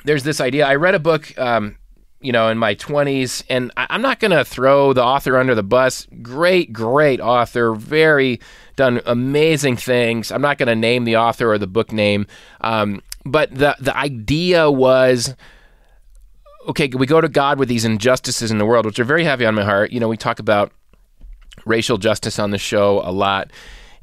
there's 0.05 0.23
this 0.23 0.39
idea. 0.39 0.65
I 0.67 0.75
read 0.75 0.95
a 0.95 0.99
book. 0.99 1.37
Um, 1.37 1.77
you 2.21 2.33
know, 2.33 2.49
in 2.49 2.57
my 2.57 2.75
20s, 2.75 3.45
and 3.49 3.71
I- 3.77 3.87
I'm 3.91 4.01
not 4.01 4.19
going 4.19 4.31
to 4.31 4.43
throw 4.43 4.91
the 4.91 5.01
author 5.01 5.37
under 5.37 5.55
the 5.55 5.63
bus. 5.63 6.05
Great, 6.21 6.73
great 6.73 7.21
author, 7.21 7.73
very 7.73 8.41
done 8.75 8.99
amazing 9.05 9.77
things. 9.77 10.29
I'm 10.29 10.41
not 10.41 10.57
going 10.57 10.67
to 10.67 10.75
name 10.75 11.05
the 11.05 11.15
author 11.15 11.49
or 11.49 11.57
the 11.57 11.65
book 11.65 11.93
name, 11.93 12.27
um, 12.59 13.01
but 13.23 13.55
the 13.55 13.73
the 13.79 13.95
idea 13.95 14.69
was 14.69 15.33
okay. 16.67 16.89
We 16.93 17.05
go 17.05 17.21
to 17.21 17.29
God 17.29 17.57
with 17.57 17.69
these 17.69 17.85
injustices 17.85 18.51
in 18.51 18.57
the 18.57 18.65
world, 18.65 18.85
which 18.85 18.99
are 18.99 19.05
very 19.05 19.23
heavy 19.23 19.45
on 19.45 19.55
my 19.55 19.63
heart. 19.63 19.91
You 19.93 20.01
know, 20.01 20.09
we 20.09 20.17
talk 20.17 20.39
about 20.39 20.73
racial 21.65 21.97
justice 21.97 22.37
on 22.37 22.51
the 22.51 22.57
show 22.57 23.01
a 23.01 23.11
lot. 23.13 23.51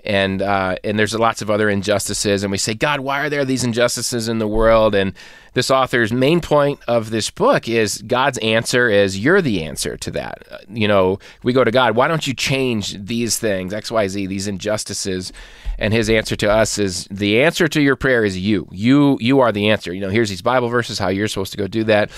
And 0.06 0.40
uh, 0.40 0.76
and 0.84 0.98
there's 0.98 1.14
lots 1.14 1.42
of 1.42 1.50
other 1.50 1.68
injustices, 1.68 2.44
and 2.44 2.52
we 2.52 2.58
say, 2.58 2.74
God, 2.74 3.00
why 3.00 3.20
are 3.20 3.28
there 3.28 3.44
these 3.44 3.64
injustices 3.64 4.28
in 4.28 4.38
the 4.38 4.46
world? 4.46 4.94
And 4.94 5.12
this 5.54 5.70
author's 5.70 6.12
main 6.12 6.40
point 6.40 6.78
of 6.86 7.10
this 7.10 7.28
book 7.28 7.68
is 7.68 8.02
God's 8.02 8.38
answer 8.38 8.88
is 8.88 9.18
you're 9.18 9.42
the 9.42 9.64
answer 9.64 9.96
to 9.96 10.10
that. 10.12 10.42
Uh, 10.48 10.58
you 10.68 10.86
know, 10.86 11.18
we 11.42 11.52
go 11.52 11.64
to 11.64 11.72
God, 11.72 11.96
why 11.96 12.06
don't 12.06 12.26
you 12.26 12.34
change 12.34 12.96
these 13.04 13.38
things, 13.38 13.74
X, 13.74 13.90
Y, 13.90 14.06
Z, 14.06 14.26
these 14.26 14.46
injustices? 14.46 15.32
And 15.78 15.92
his 15.92 16.08
answer 16.08 16.36
to 16.36 16.50
us 16.50 16.78
is 16.78 17.06
the 17.10 17.42
answer 17.42 17.66
to 17.68 17.80
your 17.80 17.96
prayer 17.96 18.24
is 18.24 18.38
you. 18.38 18.68
You 18.70 19.18
you 19.20 19.40
are 19.40 19.50
the 19.50 19.70
answer. 19.70 19.92
You 19.92 20.00
know, 20.00 20.10
here's 20.10 20.30
these 20.30 20.42
Bible 20.42 20.68
verses 20.68 20.98
how 21.00 21.08
you're 21.08 21.26
supposed 21.26 21.52
to 21.52 21.58
go 21.58 21.66
do 21.66 21.82
that. 21.84 22.10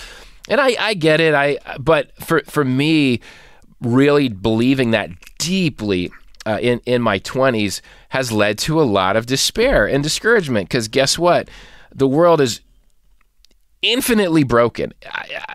And 0.48 0.60
I 0.60 0.76
I 0.78 0.94
get 0.94 1.20
it. 1.20 1.34
I 1.34 1.58
but 1.80 2.12
for 2.22 2.42
for 2.46 2.64
me, 2.64 3.20
really 3.80 4.28
believing 4.28 4.90
that 4.90 5.10
deeply 5.38 6.10
uh, 6.48 6.58
in 6.60 6.80
in 6.86 7.02
my 7.02 7.18
20s 7.18 7.82
has 8.08 8.32
led 8.32 8.56
to 8.56 8.80
a 8.80 8.84
lot 8.84 9.16
of 9.16 9.26
despair 9.26 9.86
and 9.86 10.02
discouragement. 10.02 10.68
Because 10.68 10.88
guess 10.88 11.18
what? 11.18 11.48
The 11.94 12.08
world 12.08 12.40
is 12.40 12.62
infinitely 13.82 14.44
broken. 14.44 14.94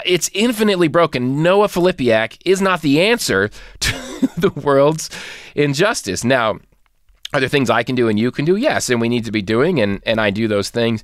It's 0.06 0.30
infinitely 0.34 0.88
broken. 0.88 1.42
Noah 1.42 1.68
Filipiak 1.68 2.38
is 2.46 2.62
not 2.62 2.82
the 2.82 3.02
answer 3.02 3.50
to 3.80 3.92
the 4.38 4.52
world's 4.52 5.10
injustice. 5.56 6.24
Now 6.24 6.60
are 7.34 7.40
there 7.40 7.50
things 7.50 7.72
i 7.72 7.82
can 7.82 7.96
do 7.96 8.08
and 8.08 8.20
you 8.20 8.30
can 8.30 8.46
do? 8.46 8.56
Yes 8.56 8.90
and 8.92 9.02
we 9.02 9.10
need 9.10 9.26
to 9.26 9.32
be 9.32 9.42
doing 9.42 9.82
and 9.82 10.00
and 10.06 10.22
i 10.22 10.30
do 10.30 10.48
those 10.48 10.70
things. 10.70 11.04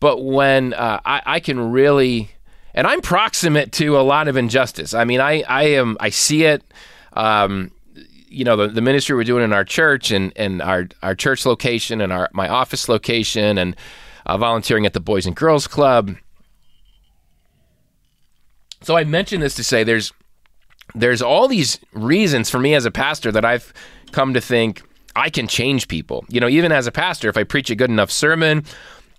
But 0.00 0.24
when 0.24 0.74
uh, 0.74 1.00
I, 1.04 1.22
I 1.24 1.40
can 1.40 1.70
really 1.70 2.30
and 2.74 2.88
i'm 2.88 3.00
proximate 3.02 3.70
to 3.72 3.96
a 3.98 4.02
lot 4.02 4.26
of 4.26 4.36
injustice. 4.36 4.94
I 4.94 5.04
mean 5.04 5.20
i 5.20 5.42
i 5.42 5.62
am 5.78 5.96
i 6.00 6.08
see 6.08 6.42
it 6.42 6.64
um, 7.12 7.70
you 8.28 8.44
know 8.44 8.56
the, 8.56 8.68
the 8.68 8.80
ministry 8.80 9.16
we're 9.16 9.24
doing 9.24 9.44
in 9.44 9.52
our 9.52 9.64
church 9.64 10.10
and, 10.10 10.32
and 10.36 10.62
our, 10.62 10.88
our 11.02 11.14
church 11.14 11.46
location 11.46 12.00
and 12.00 12.12
our 12.12 12.28
my 12.32 12.48
office 12.48 12.88
location 12.88 13.58
and 13.58 13.76
uh, 14.26 14.36
volunteering 14.36 14.86
at 14.86 14.92
the 14.92 15.00
Boys 15.00 15.26
and 15.26 15.34
Girls 15.34 15.66
Club. 15.66 16.14
So 18.82 18.96
I 18.96 19.04
mention 19.04 19.40
this 19.40 19.54
to 19.54 19.64
say 19.64 19.84
there's 19.84 20.12
there's 20.94 21.22
all 21.22 21.48
these 21.48 21.78
reasons 21.92 22.50
for 22.50 22.58
me 22.58 22.74
as 22.74 22.84
a 22.84 22.90
pastor 22.90 23.32
that 23.32 23.44
I've 23.44 23.72
come 24.12 24.34
to 24.34 24.40
think 24.40 24.82
I 25.16 25.30
can 25.30 25.48
change 25.48 25.88
people. 25.88 26.24
You 26.28 26.40
know, 26.40 26.48
even 26.48 26.72
as 26.72 26.86
a 26.86 26.92
pastor, 26.92 27.28
if 27.28 27.36
I 27.36 27.44
preach 27.44 27.70
a 27.70 27.74
good 27.74 27.90
enough 27.90 28.10
sermon, 28.10 28.64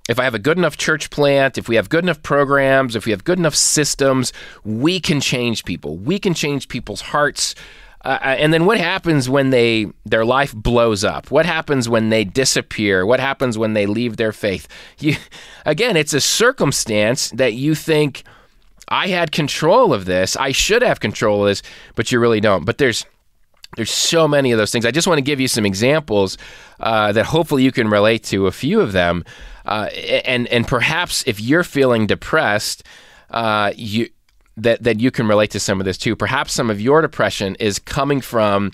if 0.08 0.20
I 0.20 0.24
have 0.24 0.34
a 0.34 0.40
good 0.40 0.58
enough 0.58 0.78
church 0.78 1.10
plant, 1.10 1.58
if 1.58 1.68
we 1.68 1.76
have 1.76 1.90
good 1.90 2.04
enough 2.04 2.24
programs, 2.24 2.96
if 2.96 3.06
we 3.06 3.12
have 3.12 3.24
good 3.24 3.38
enough 3.38 3.56
systems, 3.56 4.34
we 4.64 5.00
can 5.00 5.22
change 5.22 5.66
people. 5.66 5.98
We 5.98 6.18
can 6.18 6.34
change 6.34 6.68
people's 6.68 7.02
hearts. 7.02 7.54
Uh, 8.04 8.18
and 8.24 8.54
then 8.54 8.66
what 8.66 8.78
happens 8.78 9.30
when 9.30 9.50
they 9.50 9.88
their 10.06 10.24
life 10.24 10.54
blows 10.54 11.04
up? 11.04 11.30
What 11.32 11.46
happens 11.46 11.90
when 11.90 12.10
they 12.10 12.24
disappear? 12.24 13.06
What 13.06 13.20
happens 13.20 13.58
when 13.58 13.74
they 13.74 13.86
leave 13.86 14.18
their 14.18 14.32
faith? 14.32 14.68
You, 15.00 15.16
again, 15.66 15.98
it's 15.98 16.14
a 16.14 16.22
circumstance 16.22 17.30
that 17.32 17.54
you 17.54 17.76
think 17.76 18.24
I 18.88 19.08
had 19.08 19.32
control 19.32 19.94
of 19.94 20.06
this. 20.06 20.36
I 20.38 20.52
should 20.52 20.82
have 20.82 21.00
control 21.00 21.44
of 21.44 21.50
this, 21.50 21.62
but 21.96 22.12
you 22.12 22.20
really 22.20 22.42
don't. 22.42 22.66
But 22.66 22.78
there's 22.78 23.06
there's 23.76 23.92
so 23.92 24.28
many 24.28 24.52
of 24.52 24.58
those 24.58 24.72
things. 24.72 24.86
I 24.86 24.92
just 24.92 25.08
want 25.08 25.20
to 25.20 25.24
give 25.24 25.40
you 25.40 25.48
some 25.48 25.66
examples 25.66 26.38
uh, 26.80 27.12
that 27.12 27.26
hopefully 27.26 27.64
you 27.64 27.72
can 27.72 27.88
relate 27.88 28.24
to 28.26 28.48
a 28.48 28.52
few 28.52 28.82
of 28.82 28.94
them. 28.94 29.24
Uh, 29.66 29.90
and 30.26 30.48
and 30.48 30.68
perhaps 30.68 31.24
if 31.28 31.40
you're 31.40 31.64
feeling 31.64 32.08
depressed, 32.08 32.84
uh, 33.30 33.72
you 33.76 34.10
that 34.64 34.84
that 34.84 35.00
you 35.00 35.12
can 35.12 35.28
relate 35.28 35.52
to 35.52 35.60
some 35.60 35.80
of 35.80 35.86
this 35.86 35.98
too. 35.98 36.16
Perhaps 36.16 36.54
some 36.54 36.70
of 36.70 36.80
your 36.80 37.02
depression 37.02 37.56
is 37.56 37.80
coming 37.80 38.22
from 38.22 38.72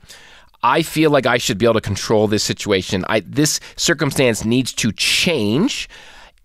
I 0.64 0.82
feel 0.82 1.12
like 1.12 1.26
I 1.28 1.38
should 1.38 1.58
be 1.58 1.66
able 1.66 1.76
to 1.76 1.82
control 1.82 2.28
this 2.28 2.44
situation. 2.44 3.06
I 3.08 3.20
this 3.22 3.60
circumstance 3.76 4.44
needs 4.44 4.74
to 4.74 4.92
change 4.92 5.88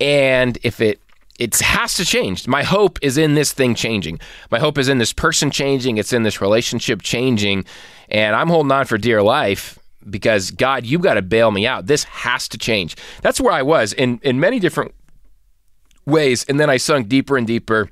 and 0.00 0.58
if 0.62 0.80
it 0.80 1.00
it 1.38 1.58
has 1.60 1.94
to 1.94 2.04
change. 2.04 2.46
My 2.46 2.62
hope 2.62 2.98
is 3.00 3.16
in 3.16 3.34
this 3.34 3.52
thing 3.52 3.74
changing. 3.74 4.20
My 4.50 4.58
hope 4.58 4.76
is 4.76 4.90
in 4.90 4.98
this 4.98 5.14
person 5.14 5.50
changing. 5.50 5.96
It's 5.96 6.12
in 6.12 6.22
this 6.22 6.42
relationship 6.42 7.00
changing. 7.00 7.64
And 8.10 8.36
I'm 8.36 8.48
holding 8.48 8.70
on 8.70 8.84
for 8.84 8.98
dear 8.98 9.22
life 9.22 9.78
because 10.08 10.50
God, 10.50 10.84
you 10.84 10.98
got 10.98 11.14
to 11.14 11.22
bail 11.22 11.50
me 11.50 11.66
out. 11.66 11.86
This 11.86 12.04
has 12.04 12.46
to 12.48 12.58
change. 12.58 12.94
That's 13.22 13.40
where 13.40 13.54
I 13.54 13.62
was 13.62 13.94
in 13.94 14.20
in 14.22 14.38
many 14.38 14.58
different 14.58 14.94
ways. 16.04 16.44
And 16.44 16.60
then 16.60 16.68
I 16.68 16.76
sunk 16.76 17.08
deeper 17.08 17.38
and 17.38 17.46
deeper 17.46 17.88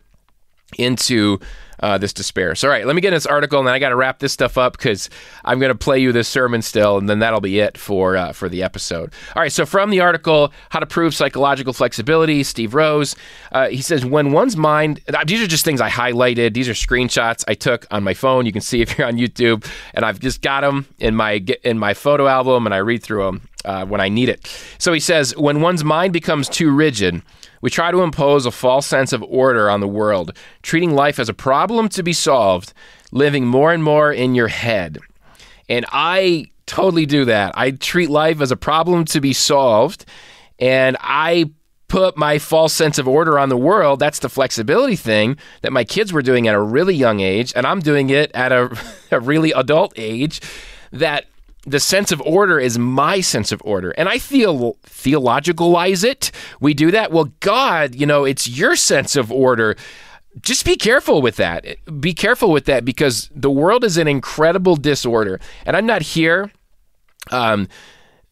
into 0.76 1.38
uh, 1.80 1.98
this 1.98 2.12
despair. 2.12 2.54
So, 2.54 2.68
all 2.68 2.72
right, 2.72 2.86
let 2.86 2.96
me 2.96 3.00
get 3.00 3.08
in 3.08 3.14
this 3.14 3.26
article, 3.26 3.58
and 3.58 3.66
then 3.68 3.74
I 3.74 3.78
got 3.78 3.90
to 3.90 3.96
wrap 3.96 4.18
this 4.18 4.32
stuff 4.32 4.58
up 4.58 4.76
because 4.76 5.08
I'm 5.44 5.58
going 5.58 5.70
to 5.70 5.78
play 5.78 5.98
you 5.98 6.12
this 6.12 6.28
sermon 6.28 6.62
still, 6.62 6.98
and 6.98 7.08
then 7.08 7.20
that'll 7.20 7.40
be 7.40 7.60
it 7.60 7.78
for 7.78 8.16
uh, 8.16 8.32
for 8.32 8.48
the 8.48 8.62
episode. 8.62 9.12
All 9.36 9.42
right, 9.42 9.52
so 9.52 9.64
from 9.64 9.90
the 9.90 10.00
article, 10.00 10.52
"How 10.70 10.80
to 10.80 10.86
Prove 10.86 11.14
Psychological 11.14 11.72
Flexibility," 11.72 12.42
Steve 12.42 12.74
Rose, 12.74 13.14
uh, 13.52 13.68
he 13.68 13.82
says, 13.82 14.04
"When 14.04 14.32
one's 14.32 14.56
mind, 14.56 15.00
these 15.26 15.40
are 15.40 15.46
just 15.46 15.64
things 15.64 15.80
I 15.80 15.90
highlighted. 15.90 16.54
These 16.54 16.68
are 16.68 16.74
screenshots 16.74 17.44
I 17.46 17.54
took 17.54 17.86
on 17.90 18.02
my 18.02 18.14
phone. 18.14 18.46
You 18.46 18.52
can 18.52 18.62
see 18.62 18.80
if 18.80 18.98
you're 18.98 19.06
on 19.06 19.16
YouTube, 19.16 19.64
and 19.94 20.04
I've 20.04 20.18
just 20.18 20.42
got 20.42 20.62
them 20.62 20.86
in 20.98 21.14
my 21.14 21.44
in 21.62 21.78
my 21.78 21.94
photo 21.94 22.26
album, 22.26 22.66
and 22.66 22.74
I 22.74 22.78
read 22.78 23.02
through 23.02 23.24
them 23.24 23.48
uh, 23.68 23.86
when 23.86 24.00
I 24.00 24.08
need 24.08 24.28
it." 24.28 24.46
So 24.78 24.92
he 24.92 25.00
says, 25.00 25.36
"When 25.36 25.60
one's 25.60 25.84
mind 25.84 26.12
becomes 26.12 26.48
too 26.48 26.70
rigid." 26.70 27.22
We 27.60 27.70
try 27.70 27.90
to 27.90 28.02
impose 28.02 28.46
a 28.46 28.52
false 28.52 28.86
sense 28.86 29.12
of 29.12 29.22
order 29.24 29.68
on 29.68 29.80
the 29.80 29.88
world, 29.88 30.32
treating 30.62 30.92
life 30.92 31.18
as 31.18 31.28
a 31.28 31.34
problem 31.34 31.88
to 31.88 32.02
be 32.04 32.12
solved, 32.12 32.72
living 33.10 33.46
more 33.46 33.72
and 33.72 33.82
more 33.82 34.12
in 34.12 34.36
your 34.36 34.46
head. 34.48 34.98
And 35.68 35.84
I 35.90 36.46
totally 36.66 37.06
do 37.06 37.24
that. 37.24 37.52
I 37.56 37.72
treat 37.72 38.10
life 38.10 38.40
as 38.40 38.52
a 38.52 38.56
problem 38.56 39.04
to 39.06 39.20
be 39.20 39.32
solved, 39.32 40.04
and 40.58 40.96
I 41.00 41.50
put 41.88 42.16
my 42.16 42.38
false 42.38 42.74
sense 42.74 42.98
of 42.98 43.08
order 43.08 43.38
on 43.38 43.48
the 43.48 43.56
world. 43.56 43.98
That's 43.98 44.18
the 44.20 44.28
flexibility 44.28 44.96
thing 44.96 45.38
that 45.62 45.72
my 45.72 45.84
kids 45.84 46.12
were 46.12 46.22
doing 46.22 46.46
at 46.46 46.54
a 46.54 46.60
really 46.60 46.94
young 46.94 47.20
age, 47.20 47.52
and 47.56 47.66
I'm 47.66 47.80
doing 47.80 48.10
it 48.10 48.30
at 48.32 48.52
a, 48.52 48.70
a 49.10 49.20
really 49.20 49.52
adult 49.52 49.92
age. 49.96 50.40
That 50.92 51.26
the 51.68 51.80
sense 51.80 52.12
of 52.12 52.20
order 52.22 52.58
is 52.58 52.78
my 52.78 53.20
sense 53.20 53.52
of 53.52 53.62
order 53.64 53.90
and 53.92 54.08
i 54.08 54.18
feel 54.18 54.74
theologicalize 54.86 56.04
it. 56.04 56.30
We 56.60 56.74
do 56.74 56.90
that. 56.90 57.12
Well 57.12 57.32
god 57.40 57.94
you 57.94 58.06
know 58.06 58.24
it's 58.24 58.48
your 58.48 58.76
sense 58.76 59.16
of 59.16 59.30
order. 59.32 59.76
Just 60.40 60.64
be 60.64 60.76
careful 60.76 61.20
with 61.20 61.36
that. 61.36 61.64
Be 62.00 62.14
careful 62.14 62.52
with 62.52 62.66
that 62.66 62.84
because 62.84 63.28
the 63.34 63.50
world 63.50 63.82
is 63.82 63.98
in 63.98 64.06
incredible 64.06 64.76
disorder. 64.76 65.40
And 65.66 65.76
i'm 65.76 65.86
not 65.86 66.02
here 66.02 66.50
um, 67.30 67.68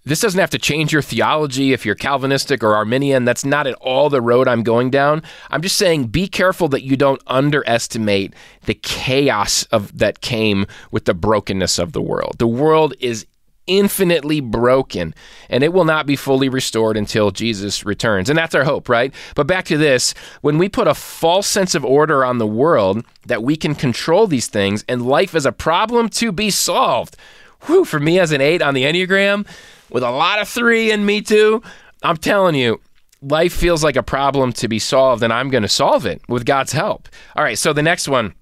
this 0.07 0.21
doesn't 0.21 0.41
have 0.41 0.51
to 0.51 0.59
change 0.59 0.93
your 0.93 1.03
theology 1.03 1.73
if 1.73 1.85
you're 1.85 1.97
Calvinistic 1.97 2.63
or 2.63 2.77
Arminian. 2.77 3.25
That's 3.25 3.45
not 3.45 3.67
at 3.67 3.75
all 3.75 4.09
the 4.09 4.23
road 4.23 4.47
I'm 4.47 4.63
going 4.63 4.89
down. 4.91 5.23
I'm 5.51 5.63
just 5.63 5.77
saying 5.77 6.07
be 6.07 6.29
careful 6.29 6.69
that 6.69 6.85
you 6.85 6.97
don't 6.97 7.21
underestimate 7.27 8.33
the 8.65 8.75
chaos 8.75 9.65
of 9.65 9.99
that 9.99 10.21
came 10.21 10.67
with 10.93 11.07
the 11.07 11.15
brokenness 11.15 11.81
of 11.81 11.93
the 11.93 12.01
world. 12.01 12.37
The 12.39 12.47
world 12.47 12.95
is 13.01 13.27
infinitely 13.67 14.41
broken 14.41 15.13
and 15.51 15.65
it 15.65 15.73
will 15.73 15.85
not 15.85 16.07
be 16.07 16.15
fully 16.15 16.49
restored 16.49 16.97
until 16.97 17.33
Jesus 17.33 17.85
returns. 17.85 18.31
And 18.31 18.39
that's 18.39 18.55
our 18.55 18.63
hope, 18.63 18.89
right? 18.89 19.13
But 19.35 19.49
back 19.49 19.65
to 19.67 19.77
this, 19.77 20.15
when 20.41 20.57
we 20.57 20.69
put 20.69 20.87
a 20.87 20.95
false 20.95 21.49
sense 21.49 21.75
of 21.75 21.85
order 21.85 22.25
on 22.25 22.39
the 22.39 22.47
world 22.47 23.05
that 23.27 23.43
we 23.43 23.57
can 23.57 23.75
control 23.75 24.29
these 24.29 24.47
things 24.47 24.85
and 24.89 25.05
life 25.05 25.35
is 25.35 25.47
a 25.47 25.53
problem 25.53 26.09
to 26.11 26.31
be 26.31 26.51
solved. 26.51 27.17
Whew, 27.63 27.85
for 27.85 27.99
me 27.99 28.21
as 28.21 28.31
an 28.31 28.41
8 28.41 28.63
on 28.63 28.75
the 28.75 28.85
Enneagram, 28.85 29.47
with 29.91 30.03
a 30.03 30.11
lot 30.11 30.41
of 30.41 30.49
three 30.49 30.91
in 30.91 31.05
me 31.05 31.23
too. 31.23 31.63
I'm 32.03 32.17
telling 32.17 32.55
you, 32.55 32.81
life 33.23 33.53
feels 33.53 33.83
like 33.83 33.97
a 33.97 34.03
problem 34.03 34.53
to 34.55 34.69
be 34.69 34.79
solved, 34.79 35.23
and 35.23 35.33
I'm 35.33 35.51
going 35.51 35.63
to 35.63 35.69
solve 35.69 36.07
it 36.07 36.21
with 36.29 36.45
God's 36.45 36.73
help. 36.73 37.09
All 37.35 37.45
right, 37.45 37.59
so 37.59 37.73
the 37.73 37.83
next 37.83 38.09
one. 38.09 38.35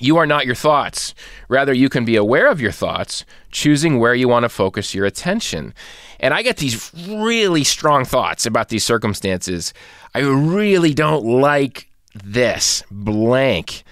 You 0.00 0.16
are 0.16 0.26
not 0.26 0.46
your 0.46 0.54
thoughts. 0.54 1.14
Rather, 1.50 1.74
you 1.74 1.90
can 1.90 2.06
be 2.06 2.16
aware 2.16 2.50
of 2.50 2.62
your 2.62 2.72
thoughts, 2.72 3.26
choosing 3.50 3.98
where 3.98 4.14
you 4.14 4.26
want 4.26 4.44
to 4.44 4.48
focus 4.48 4.94
your 4.94 5.04
attention. 5.04 5.74
And 6.18 6.32
I 6.32 6.40
get 6.40 6.56
these 6.56 6.90
really 7.06 7.62
strong 7.62 8.06
thoughts 8.06 8.46
about 8.46 8.70
these 8.70 8.84
circumstances. 8.84 9.74
I 10.14 10.20
really 10.20 10.94
don't 10.94 11.26
like 11.26 11.90
this 12.24 12.82
blank. 12.90 13.84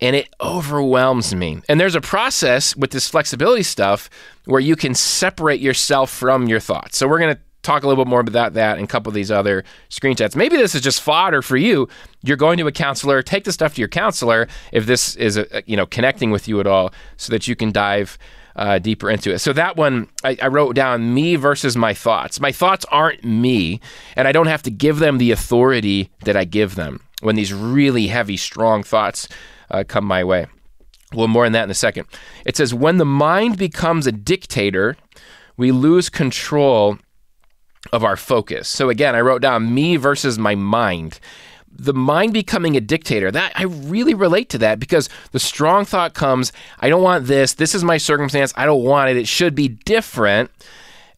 And 0.00 0.16
it 0.16 0.28
overwhelms 0.40 1.34
me. 1.34 1.60
And 1.68 1.78
there's 1.78 1.94
a 1.94 2.00
process 2.00 2.74
with 2.74 2.90
this 2.90 3.08
flexibility 3.08 3.62
stuff 3.62 4.08
where 4.46 4.60
you 4.60 4.76
can 4.76 4.94
separate 4.94 5.60
yourself 5.60 6.10
from 6.10 6.48
your 6.48 6.60
thoughts. 6.60 6.96
So 6.96 7.06
we're 7.06 7.18
going 7.18 7.34
to 7.34 7.40
talk 7.62 7.82
a 7.82 7.88
little 7.88 8.04
bit 8.04 8.08
more 8.08 8.20
about 8.20 8.54
that 8.54 8.76
and 8.76 8.84
a 8.84 8.86
couple 8.86 9.10
of 9.10 9.14
these 9.14 9.30
other 9.30 9.64
screenshots. 9.90 10.34
Maybe 10.34 10.56
this 10.56 10.74
is 10.74 10.80
just 10.80 11.00
fodder 11.00 11.42
for 11.42 11.56
you. 11.56 11.88
You're 12.22 12.36
going 12.36 12.58
to 12.58 12.66
a 12.66 12.72
counselor. 12.72 13.22
Take 13.22 13.44
the 13.44 13.52
stuff 13.52 13.74
to 13.74 13.80
your 13.80 13.88
counselor 13.88 14.48
if 14.72 14.86
this 14.86 15.16
is 15.16 15.36
a, 15.36 15.62
you 15.66 15.76
know 15.76 15.86
connecting 15.86 16.30
with 16.30 16.48
you 16.48 16.60
at 16.60 16.66
all, 16.66 16.92
so 17.16 17.32
that 17.32 17.46
you 17.48 17.56
can 17.56 17.72
dive 17.72 18.18
uh, 18.56 18.78
deeper 18.78 19.10
into 19.10 19.32
it. 19.32 19.38
So 19.38 19.52
that 19.52 19.76
one 19.76 20.08
I, 20.24 20.36
I 20.40 20.48
wrote 20.48 20.74
down 20.74 21.14
me 21.14 21.36
versus 21.36 21.76
my 21.76 21.94
thoughts. 21.94 22.40
My 22.40 22.52
thoughts 22.52 22.84
aren't 22.90 23.24
me, 23.24 23.80
and 24.16 24.26
I 24.26 24.32
don't 24.32 24.48
have 24.48 24.62
to 24.62 24.70
give 24.70 24.98
them 24.98 25.18
the 25.18 25.30
authority 25.30 26.10
that 26.24 26.36
I 26.36 26.44
give 26.44 26.74
them 26.74 27.00
when 27.20 27.36
these 27.36 27.52
really 27.52 28.08
heavy, 28.08 28.36
strong 28.36 28.82
thoughts 28.82 29.28
uh, 29.70 29.84
come 29.86 30.04
my 30.04 30.24
way. 30.24 30.46
Well, 31.12 31.28
more 31.28 31.46
on 31.46 31.52
that 31.52 31.64
in 31.64 31.70
a 31.70 31.74
second. 31.74 32.06
It 32.46 32.56
says 32.56 32.72
when 32.72 32.98
the 32.98 33.04
mind 33.04 33.58
becomes 33.58 34.06
a 34.06 34.12
dictator, 34.12 34.96
we 35.56 35.72
lose 35.72 36.08
control 36.08 36.98
of 37.92 38.04
our 38.04 38.16
focus. 38.16 38.68
So 38.68 38.88
again, 38.90 39.14
I 39.14 39.20
wrote 39.20 39.42
down 39.42 39.74
me 39.74 39.96
versus 39.96 40.38
my 40.38 40.54
mind. 40.54 41.18
The 41.72 41.94
mind 41.94 42.32
becoming 42.32 42.76
a 42.76 42.80
dictator. 42.80 43.30
That 43.30 43.52
I 43.56 43.64
really 43.64 44.14
relate 44.14 44.50
to 44.50 44.58
that 44.58 44.78
because 44.78 45.08
the 45.32 45.40
strong 45.40 45.84
thought 45.84 46.14
comes, 46.14 46.52
I 46.78 46.88
don't 46.88 47.02
want 47.02 47.26
this. 47.26 47.54
This 47.54 47.74
is 47.74 47.82
my 47.82 47.96
circumstance. 47.96 48.52
I 48.56 48.66
don't 48.66 48.84
want 48.84 49.10
it. 49.10 49.16
It 49.16 49.28
should 49.28 49.54
be 49.54 49.68
different. 49.68 50.50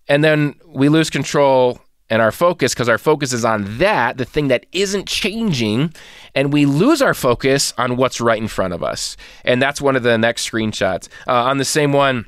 And 0.09 0.23
then 0.23 0.55
we 0.67 0.89
lose 0.89 1.11
control 1.11 1.81
and 2.13 2.21
our 2.21 2.31
focus 2.31 2.75
because 2.75 2.91
our 2.91 2.99
focus 2.99 3.33
is 3.33 3.43
on 3.43 3.79
that, 3.79 4.19
the 4.19 4.27
thing 4.27 4.49
that 4.49 4.67
isn't 4.71 5.09
changing, 5.09 5.95
and 6.35 6.53
we 6.53 6.67
lose 6.67 7.01
our 7.01 7.15
focus 7.15 7.73
on 7.79 7.97
what's 7.97 8.21
right 8.21 8.41
in 8.41 8.49
front 8.49 8.75
of 8.75 8.83
us. 8.83 9.17
And 9.47 9.63
that's 9.63 9.81
one 9.81 9.97
of 9.97 10.03
the 10.03 10.19
next 10.19 10.49
screenshots. 10.49 11.09
Uh, 11.27 11.45
on 11.45 11.57
the 11.57 11.65
same 11.65 11.95
one, 11.95 12.27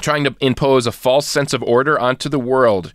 trying 0.00 0.22
to 0.22 0.36
impose 0.38 0.86
a 0.86 0.92
false 0.92 1.26
sense 1.26 1.52
of 1.52 1.60
order 1.64 1.98
onto 1.98 2.28
the 2.28 2.38
world. 2.38 2.92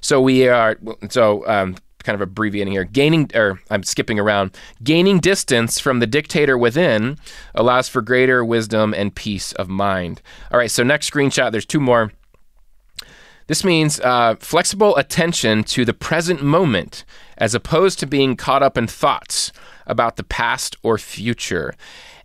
So 0.00 0.22
we 0.22 0.48
are 0.48 0.78
so 1.10 1.46
um, 1.46 1.76
kind 2.04 2.14
of 2.14 2.22
abbreviating 2.22 2.72
here. 2.72 2.84
Gaining 2.84 3.30
or 3.34 3.60
I'm 3.68 3.82
skipping 3.82 4.18
around. 4.18 4.56
Gaining 4.82 5.20
distance 5.20 5.78
from 5.78 5.98
the 6.00 6.06
dictator 6.06 6.56
within 6.56 7.18
allows 7.54 7.86
for 7.86 8.00
greater 8.00 8.42
wisdom 8.42 8.94
and 8.94 9.14
peace 9.14 9.52
of 9.52 9.68
mind. 9.68 10.22
All 10.50 10.58
right. 10.58 10.70
So 10.70 10.82
next 10.82 11.10
screenshot. 11.10 11.52
There's 11.52 11.66
two 11.66 11.80
more. 11.80 12.12
This 13.50 13.64
means 13.64 13.98
uh, 13.98 14.36
flexible 14.38 14.96
attention 14.96 15.64
to 15.64 15.84
the 15.84 15.92
present 15.92 16.40
moment 16.40 17.04
as 17.36 17.52
opposed 17.52 17.98
to 17.98 18.06
being 18.06 18.36
caught 18.36 18.62
up 18.62 18.78
in 18.78 18.86
thoughts 18.86 19.50
about 19.88 20.14
the 20.14 20.22
past 20.22 20.76
or 20.84 20.98
future. 20.98 21.74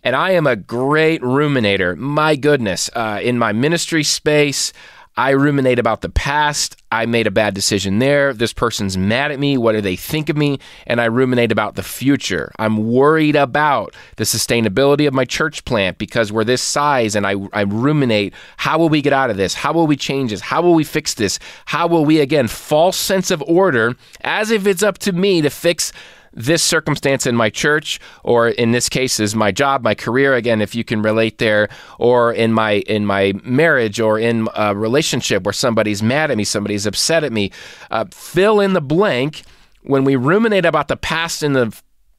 And 0.04 0.14
I 0.14 0.30
am 0.30 0.46
a 0.46 0.54
great 0.54 1.20
ruminator. 1.22 1.96
My 1.96 2.36
goodness. 2.36 2.90
Uh, 2.94 3.18
in 3.20 3.38
my 3.38 3.52
ministry 3.52 4.04
space, 4.04 4.72
I 5.16 5.30
ruminate 5.30 5.78
about 5.78 6.02
the 6.02 6.10
past. 6.10 6.76
I 6.92 7.06
made 7.06 7.26
a 7.26 7.30
bad 7.30 7.54
decision 7.54 7.98
there. 8.00 8.34
This 8.34 8.52
person's 8.52 8.98
mad 8.98 9.32
at 9.32 9.38
me. 9.38 9.56
What 9.56 9.72
do 9.72 9.80
they 9.80 9.96
think 9.96 10.28
of 10.28 10.36
me? 10.36 10.58
And 10.86 11.00
I 11.00 11.06
ruminate 11.06 11.50
about 11.50 11.74
the 11.74 11.82
future. 11.82 12.52
I'm 12.58 12.92
worried 12.92 13.34
about 13.34 13.94
the 14.16 14.24
sustainability 14.24 15.08
of 15.08 15.14
my 15.14 15.24
church 15.24 15.64
plant 15.64 15.96
because 15.96 16.32
we're 16.32 16.44
this 16.44 16.62
size. 16.62 17.16
And 17.16 17.26
I, 17.26 17.34
I 17.54 17.62
ruminate 17.62 18.34
how 18.58 18.78
will 18.78 18.90
we 18.90 19.00
get 19.00 19.14
out 19.14 19.30
of 19.30 19.38
this? 19.38 19.54
How 19.54 19.72
will 19.72 19.86
we 19.86 19.96
change 19.96 20.32
this? 20.32 20.40
How 20.40 20.60
will 20.60 20.74
we 20.74 20.84
fix 20.84 21.14
this? 21.14 21.38
How 21.64 21.86
will 21.86 22.04
we, 22.04 22.20
again, 22.20 22.46
false 22.46 22.96
sense 22.98 23.30
of 23.30 23.42
order 23.42 23.96
as 24.20 24.50
if 24.50 24.66
it's 24.66 24.82
up 24.82 24.98
to 24.98 25.12
me 25.12 25.40
to 25.40 25.48
fix 25.48 25.92
this 26.36 26.62
circumstance 26.62 27.26
in 27.26 27.34
my 27.34 27.48
church 27.48 27.98
or 28.22 28.48
in 28.48 28.70
this 28.70 28.88
case 28.90 29.18
is 29.18 29.34
my 29.34 29.50
job 29.50 29.82
my 29.82 29.94
career 29.94 30.34
again 30.34 30.60
if 30.60 30.74
you 30.74 30.84
can 30.84 31.00
relate 31.00 31.38
there 31.38 31.68
or 31.98 32.30
in 32.32 32.52
my 32.52 32.72
in 32.86 33.06
my 33.06 33.32
marriage 33.42 33.98
or 33.98 34.18
in 34.18 34.46
a 34.54 34.76
relationship 34.76 35.44
where 35.44 35.52
somebody's 35.54 36.02
mad 36.02 36.30
at 36.30 36.36
me 36.36 36.44
somebody's 36.44 36.84
upset 36.84 37.24
at 37.24 37.32
me 37.32 37.50
uh, 37.90 38.04
fill 38.10 38.60
in 38.60 38.74
the 38.74 38.80
blank. 38.80 39.42
When 39.82 40.04
we 40.04 40.16
ruminate 40.16 40.64
about 40.64 40.88
the 40.88 40.96
past 40.96 41.42
and 41.42 41.56
the 41.56 41.74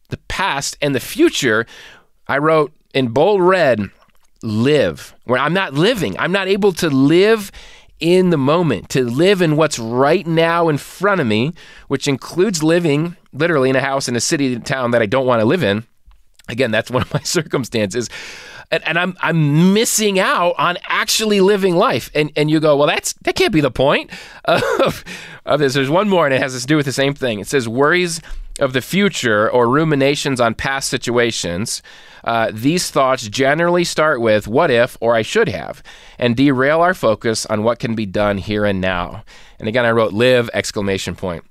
the 0.09 0.17
past 0.29 0.77
and 0.81 0.95
the 0.95 0.99
future 0.99 1.65
i 2.27 2.37
wrote 2.37 2.71
in 2.93 3.09
bold 3.09 3.41
red 3.41 3.89
live. 4.41 5.13
Where 5.25 5.39
i'm 5.39 5.53
not 5.53 5.73
living 5.73 6.17
i'm 6.17 6.31
not 6.31 6.47
able 6.47 6.71
to 6.73 6.89
live 6.89 7.51
in 7.99 8.29
the 8.29 8.37
moment, 8.37 8.89
to 8.89 9.03
live 9.03 9.41
in 9.41 9.55
what's 9.55 9.79
right 9.79 10.25
now 10.25 10.69
in 10.69 10.77
front 10.77 11.21
of 11.21 11.27
me, 11.27 11.53
which 11.87 12.07
includes 12.07 12.63
living 12.63 13.15
literally 13.33 13.69
in 13.69 13.75
a 13.75 13.81
house 13.81 14.07
in 14.07 14.15
a 14.15 14.21
city 14.21 14.59
town 14.59 14.91
that 14.91 15.01
I 15.01 15.05
don't 15.05 15.25
want 15.25 15.41
to 15.41 15.45
live 15.45 15.63
in. 15.63 15.85
Again, 16.49 16.71
that's 16.71 16.89
one 16.89 17.01
of 17.01 17.13
my 17.13 17.19
circumstances. 17.23 18.09
And, 18.69 18.85
and, 18.85 18.99
I'm 18.99 19.15
I'm 19.21 19.73
missing 19.73 20.19
out 20.19 20.55
on 20.57 20.77
actually 20.89 21.39
living 21.39 21.75
life. 21.75 22.11
And 22.13 22.31
and 22.35 22.51
you 22.51 22.59
go, 22.59 22.75
well, 22.75 22.87
that's 22.87 23.13
that 23.21 23.35
can't 23.35 23.53
be 23.53 23.61
the 23.61 23.71
point 23.71 24.11
of, 24.45 25.05
of 25.45 25.59
this. 25.59 25.73
There's 25.73 25.89
one 25.89 26.09
more, 26.09 26.25
and 26.25 26.33
it 26.33 26.41
has 26.41 26.59
to 26.59 26.67
do 26.67 26.75
with 26.75 26.85
the 26.85 26.91
same 26.91 27.13
thing. 27.13 27.39
It 27.39 27.47
says 27.47 27.69
worries 27.69 28.21
of 28.59 28.73
the 28.73 28.81
future 28.81 29.49
or 29.49 29.69
ruminations 29.69 30.39
on 30.41 30.53
past 30.53 30.89
situations. 30.89 31.81
Uh, 32.23 32.51
these 32.53 32.89
thoughts 32.89 33.27
generally 33.27 33.83
start 33.83 34.19
with 34.21 34.47
"what 34.47 34.71
if" 34.71 34.97
or 34.99 35.15
"I 35.15 35.21
should 35.21 35.49
have," 35.49 35.83
and 36.19 36.35
derail 36.35 36.81
our 36.81 36.93
focus 36.93 37.45
on 37.45 37.63
what 37.63 37.79
can 37.79 37.95
be 37.95 38.05
done 38.05 38.37
here 38.37 38.65
and 38.65 38.81
now. 38.81 39.23
And 39.59 39.67
again, 39.67 39.85
I 39.85 39.91
wrote 39.91 40.13
"live!" 40.13 40.49
exclamation 40.53 41.15
point 41.15 41.43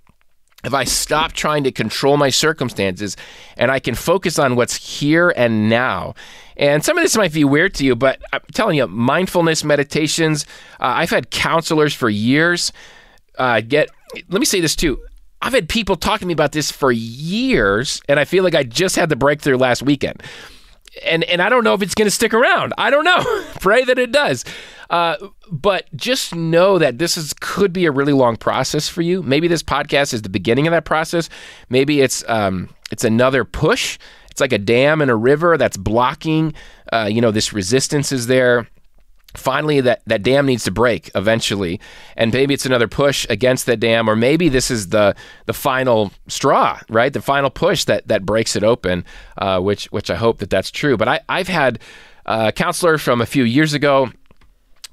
if 0.66 0.74
I 0.74 0.84
stop 0.84 1.32
trying 1.32 1.64
to 1.64 1.72
control 1.72 2.16
my 2.16 2.28
circumstances 2.28 3.16
and 3.56 3.70
I 3.70 3.78
can 3.78 3.94
focus 3.94 4.38
on 4.38 4.56
what's 4.56 5.00
here 5.00 5.32
and 5.36 5.68
now. 5.68 6.14
And 6.56 6.84
some 6.84 6.98
of 6.98 7.04
this 7.04 7.16
might 7.16 7.32
be 7.32 7.44
weird 7.44 7.74
to 7.74 7.84
you, 7.84 7.94
but 7.94 8.20
I'm 8.32 8.40
telling 8.52 8.76
you, 8.76 8.86
mindfulness 8.88 9.62
meditations, 9.62 10.44
uh, 10.80 10.96
I've 10.96 11.10
had 11.10 11.30
counselors 11.30 11.94
for 11.94 12.08
years 12.08 12.72
uh, 13.38 13.60
get, 13.60 13.90
let 14.28 14.40
me 14.40 14.46
say 14.46 14.60
this 14.60 14.74
too. 14.74 14.98
I've 15.42 15.52
had 15.52 15.68
people 15.68 15.96
talk 15.96 16.20
to 16.20 16.26
me 16.26 16.32
about 16.32 16.52
this 16.52 16.70
for 16.70 16.90
years, 16.90 18.00
and 18.08 18.18
I 18.18 18.24
feel 18.24 18.42
like 18.42 18.54
I 18.54 18.64
just 18.64 18.96
had 18.96 19.08
the 19.08 19.16
breakthrough 19.16 19.58
last 19.58 19.82
weekend 19.82 20.22
and 21.04 21.24
and 21.24 21.42
I 21.42 21.48
don't 21.48 21.64
know 21.64 21.74
if 21.74 21.82
it's 21.82 21.94
going 21.94 22.06
to 22.06 22.10
stick 22.10 22.34
around. 22.34 22.72
I 22.78 22.90
don't 22.90 23.04
know. 23.04 23.22
Pray 23.60 23.84
that 23.84 23.98
it 23.98 24.12
does. 24.12 24.44
Uh, 24.88 25.16
but 25.50 25.86
just 25.96 26.34
know 26.34 26.78
that 26.78 26.98
this 26.98 27.16
is 27.16 27.32
could 27.40 27.72
be 27.72 27.86
a 27.86 27.90
really 27.90 28.12
long 28.12 28.36
process 28.36 28.88
for 28.88 29.02
you. 29.02 29.22
Maybe 29.22 29.48
this 29.48 29.62
podcast 29.62 30.14
is 30.14 30.22
the 30.22 30.28
beginning 30.28 30.66
of 30.66 30.70
that 30.70 30.84
process. 30.84 31.28
Maybe 31.68 32.00
it's 32.00 32.24
um, 32.28 32.70
it's 32.90 33.04
another 33.04 33.44
push. 33.44 33.98
It's 34.30 34.40
like 34.40 34.52
a 34.52 34.58
dam 34.58 35.00
in 35.00 35.10
a 35.10 35.16
river 35.16 35.56
that's 35.56 35.76
blocking. 35.76 36.54
Uh, 36.92 37.08
you 37.10 37.20
know, 37.20 37.30
this 37.30 37.52
resistance 37.52 38.12
is 38.12 38.26
there 38.26 38.68
finally 39.38 39.80
that, 39.80 40.02
that 40.06 40.22
dam 40.22 40.46
needs 40.46 40.64
to 40.64 40.70
break 40.70 41.10
eventually. 41.14 41.80
And 42.16 42.32
maybe 42.32 42.54
it's 42.54 42.66
another 42.66 42.88
push 42.88 43.26
against 43.28 43.66
that 43.66 43.78
dam 43.78 44.08
or 44.08 44.16
maybe 44.16 44.48
this 44.48 44.70
is 44.70 44.88
the 44.88 45.14
the 45.46 45.52
final 45.52 46.12
straw 46.28 46.78
right? 46.88 47.12
The 47.12 47.22
final 47.22 47.50
push 47.50 47.84
that 47.84 48.08
that 48.08 48.24
breaks 48.24 48.56
it 48.56 48.64
open 48.64 49.04
uh, 49.38 49.60
which 49.60 49.86
which 49.86 50.10
i 50.10 50.14
hope 50.16 50.38
that 50.38 50.50
that's 50.50 50.70
true. 50.70 50.96
But 50.96 51.08
I, 51.08 51.20
i've 51.28 51.48
had 51.48 51.78
a 52.26 52.52
counselor 52.52 52.98
from 52.98 53.20
a 53.20 53.26
few 53.26 53.44
years 53.44 53.72
ago 53.74 54.10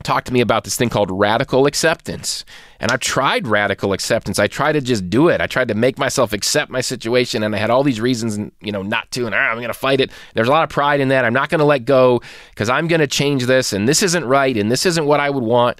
talk 0.03 0.25
to 0.25 0.33
me 0.33 0.41
about 0.41 0.63
this 0.63 0.75
thing 0.75 0.89
called 0.89 1.09
radical 1.11 1.65
acceptance. 1.65 2.45
And 2.79 2.91
I've 2.91 2.99
tried 2.99 3.47
radical 3.47 3.93
acceptance. 3.93 4.39
I 4.39 4.47
tried 4.47 4.73
to 4.73 4.81
just 4.81 5.09
do 5.09 5.29
it. 5.29 5.41
I 5.41 5.47
tried 5.47 5.69
to 5.69 5.73
make 5.73 5.97
myself 5.97 6.33
accept 6.33 6.69
my 6.69 6.81
situation, 6.81 7.41
and 7.43 7.55
I 7.55 7.57
had 7.57 7.69
all 7.69 7.83
these 7.83 8.01
reasons, 8.01 8.51
you 8.61 8.71
know, 8.71 8.81
not 8.81 9.09
to. 9.11 9.25
And 9.25 9.33
ah, 9.33 9.37
I'm 9.37 9.57
going 9.57 9.67
to 9.67 9.73
fight 9.73 10.01
it. 10.01 10.11
There's 10.33 10.49
a 10.49 10.51
lot 10.51 10.63
of 10.63 10.69
pride 10.69 10.99
in 10.99 11.07
that. 11.07 11.23
I'm 11.25 11.33
not 11.33 11.49
going 11.49 11.59
to 11.59 11.65
let 11.65 11.85
go 11.85 12.21
because 12.49 12.69
I'm 12.69 12.87
going 12.87 13.01
to 13.01 13.07
change 13.07 13.45
this, 13.45 13.73
and 13.73 13.87
this 13.87 14.03
isn't 14.03 14.25
right, 14.25 14.55
and 14.57 14.71
this 14.71 14.85
isn't 14.85 15.05
what 15.05 15.19
I 15.19 15.29
would 15.29 15.43
want. 15.43 15.79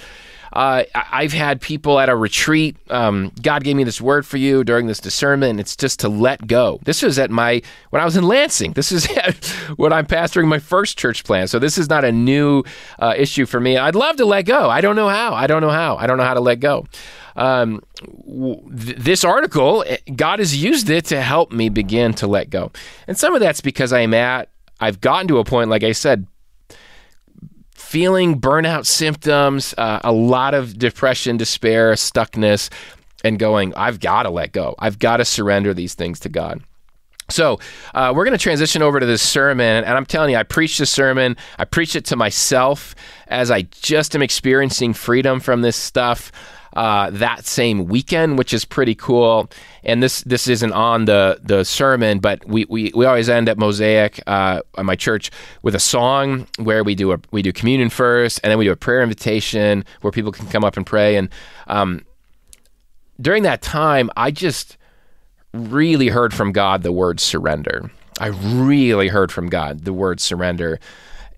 Uh, 0.54 0.84
I've 0.94 1.34
had 1.34 1.62
people 1.62 2.00
at 2.00 2.10
a 2.10 2.16
retreat. 2.16 2.78
Um, 2.92 3.32
God 3.42 3.64
gave 3.64 3.76
me 3.76 3.84
this 3.84 4.00
word 4.00 4.26
for 4.26 4.38
you 4.38 4.64
during 4.64 4.86
this 4.86 5.00
discernment. 5.00 5.60
It's 5.60 5.76
just 5.76 6.00
to 6.02 6.10
let 6.10 6.46
go. 6.46 6.80
This 6.84 7.02
was 7.02 7.18
at 7.18 7.32
my 7.32 7.62
when 7.90 8.02
I 8.02 8.06
was 8.06 8.16
in 8.16 8.24
Lansing. 8.24 8.74
This 8.74 8.92
is 8.92 9.08
when 9.78 9.92
I'm 9.92 10.06
pastoring 10.06 10.48
my 10.48 10.60
first 10.60 10.98
church 10.98 11.24
plan. 11.24 11.48
So 11.48 11.58
this 11.58 11.78
is 11.78 11.90
not 11.90 12.04
a 12.04 12.12
new 12.12 12.64
uh, 13.00 13.16
issue 13.18 13.48
for 13.48 13.60
me. 13.60 13.78
I'd 13.78 13.96
love 13.96 14.18
to 14.18 14.26
let 14.26 14.44
go. 14.44 14.70
I 14.70 14.82
don't 14.82 14.96
know 14.96 15.10
how. 15.10 15.34
I 15.34 15.48
don't 15.48 15.62
know 15.62 15.72
how. 15.72 15.98
I 15.98 16.06
don't 16.06 16.18
know 16.18 16.24
how 16.24 16.36
to 16.36 16.40
let 16.40 16.60
go. 16.60 16.86
Um, 17.36 17.82
th- 18.06 18.98
this 18.98 19.24
article, 19.24 19.84
eh, 19.88 19.98
God 20.16 20.38
has 20.38 20.62
used 20.62 20.90
it 20.90 21.06
to 21.06 21.20
help 21.20 21.52
me 21.52 21.70
begin 21.70 22.14
to 22.16 22.28
let 22.28 22.52
go. 22.52 22.72
And 23.08 23.18
some 23.18 23.34
of 23.34 23.40
that's 23.40 23.62
because 23.62 23.92
I'm 23.92 24.14
at, 24.14 24.50
I've 24.80 25.02
gotten 25.02 25.28
to 25.30 25.40
a 25.40 25.44
point, 25.44 25.70
like 25.72 25.84
I 25.84 25.94
said, 25.94 26.28
feeling 27.76 28.40
burnout 28.40 28.86
symptoms, 28.86 29.74
uh, 29.78 30.00
a 30.04 30.12
lot 30.12 30.54
of 30.54 30.78
depression, 30.78 31.38
despair, 31.38 31.94
stuckness, 31.94 32.70
and 33.24 33.40
going, 33.40 33.74
I've 33.76 34.00
got 34.00 34.24
to 34.24 34.30
let 34.30 34.52
go. 34.52 34.76
I've 34.80 35.00
got 35.00 35.18
to 35.18 35.26
surrender 35.26 35.74
these 35.74 35.94
things 35.94 36.20
to 36.22 36.30
God. 36.30 36.62
So 37.30 37.60
uh, 37.94 38.12
we're 38.16 38.26
going 38.26 38.38
to 38.38 38.42
transition 38.42 38.82
over 38.82 39.00
to 39.00 39.06
this 39.06 39.22
sermon, 39.22 39.84
and 39.86 39.98
I'm 39.98 40.06
telling 40.06 40.32
you, 40.32 40.38
I 40.38 40.44
preached 40.44 40.80
this 40.80 40.92
sermon. 40.92 41.38
I 41.58 41.66
preached 41.66 41.96
it 41.96 42.06
to 42.06 42.16
myself 42.16 42.96
as 43.28 43.50
I 43.50 43.64
just 43.64 44.14
am 44.14 44.22
experiencing 44.22 44.94
freedom 44.94 45.40
from 45.40 45.62
this 45.62 45.78
stuff. 45.78 46.32
Uh, 46.76 47.12
that 47.12 47.46
same 47.46 47.86
weekend, 47.86 48.38
which 48.38 48.54
is 48.54 48.66
pretty 48.66 48.96
cool. 48.96 49.50
And 49.84 50.02
this 50.02 50.22
this 50.22 50.48
isn't 50.48 50.74
on 50.74 51.06
the 51.06 51.40
the 51.44 51.64
sermon, 51.64 52.20
but 52.20 52.44
we 52.48 52.66
we, 52.66 52.92
we 52.96 53.06
always 53.06 53.30
end 53.30 53.48
at 53.48 53.58
Mosaic 53.58 54.20
uh, 54.26 54.62
at 54.78 54.86
my 54.86 54.96
church 54.96 55.30
with 55.62 55.76
a 55.76 55.80
song 55.80 56.48
where 56.58 56.84
we 56.84 56.96
do 56.96 57.12
a 57.12 57.20
we 57.32 57.42
do 57.44 57.54
communion 57.54 57.90
first, 57.90 58.40
and 58.44 58.50
then 58.50 58.58
we 58.58 58.66
do 58.66 58.72
a 58.72 58.76
prayer 58.76 59.04
invitation 59.04 59.86
where 60.02 60.12
people 60.12 60.32
can 60.32 60.48
come 60.48 60.64
up 60.64 60.76
and 60.76 60.86
pray. 60.86 61.16
And 61.16 61.30
um, 61.68 62.06
during 63.22 63.44
that 63.44 63.62
time, 63.62 64.10
I 64.18 64.32
just 64.32 64.78
really 65.54 66.08
heard 66.08 66.34
from 66.34 66.52
God 66.52 66.82
the 66.82 66.92
word 66.92 67.20
surrender. 67.20 67.92
I 68.20 68.28
really 68.28 69.08
heard 69.08 69.32
from 69.32 69.50
God 69.50 69.86
the 69.86 69.94
word 69.94 70.20
surrender. 70.20 70.80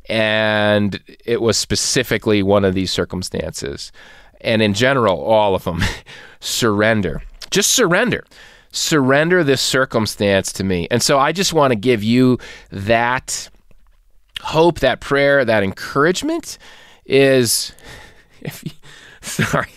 And 0.07 0.99
it 1.25 1.41
was 1.41 1.57
specifically 1.57 2.43
one 2.43 2.63
of 2.63 2.75
these 2.75 2.91
circumstances. 2.91 3.91
And 4.45 4.61
in 4.61 4.73
general, 4.73 5.21
all 5.21 5.55
of 5.55 5.65
them 5.65 5.81
surrender. 6.39 7.21
Just 7.51 7.71
surrender. 7.71 8.23
Surrender 8.71 9.43
this 9.43 9.61
circumstance 9.61 10.53
to 10.53 10.63
me. 10.63 10.87
And 10.91 11.01
so 11.01 11.19
I 11.19 11.31
just 11.31 11.53
want 11.53 11.71
to 11.71 11.75
give 11.75 12.03
you 12.03 12.37
that 12.71 13.49
hope, 14.41 14.79
that 14.79 15.01
prayer, 15.01 15.43
that 15.43 15.63
encouragement 15.63 16.57
is 17.05 17.73
if 18.41 18.63
you, 18.63 18.71
sorry 19.21 19.69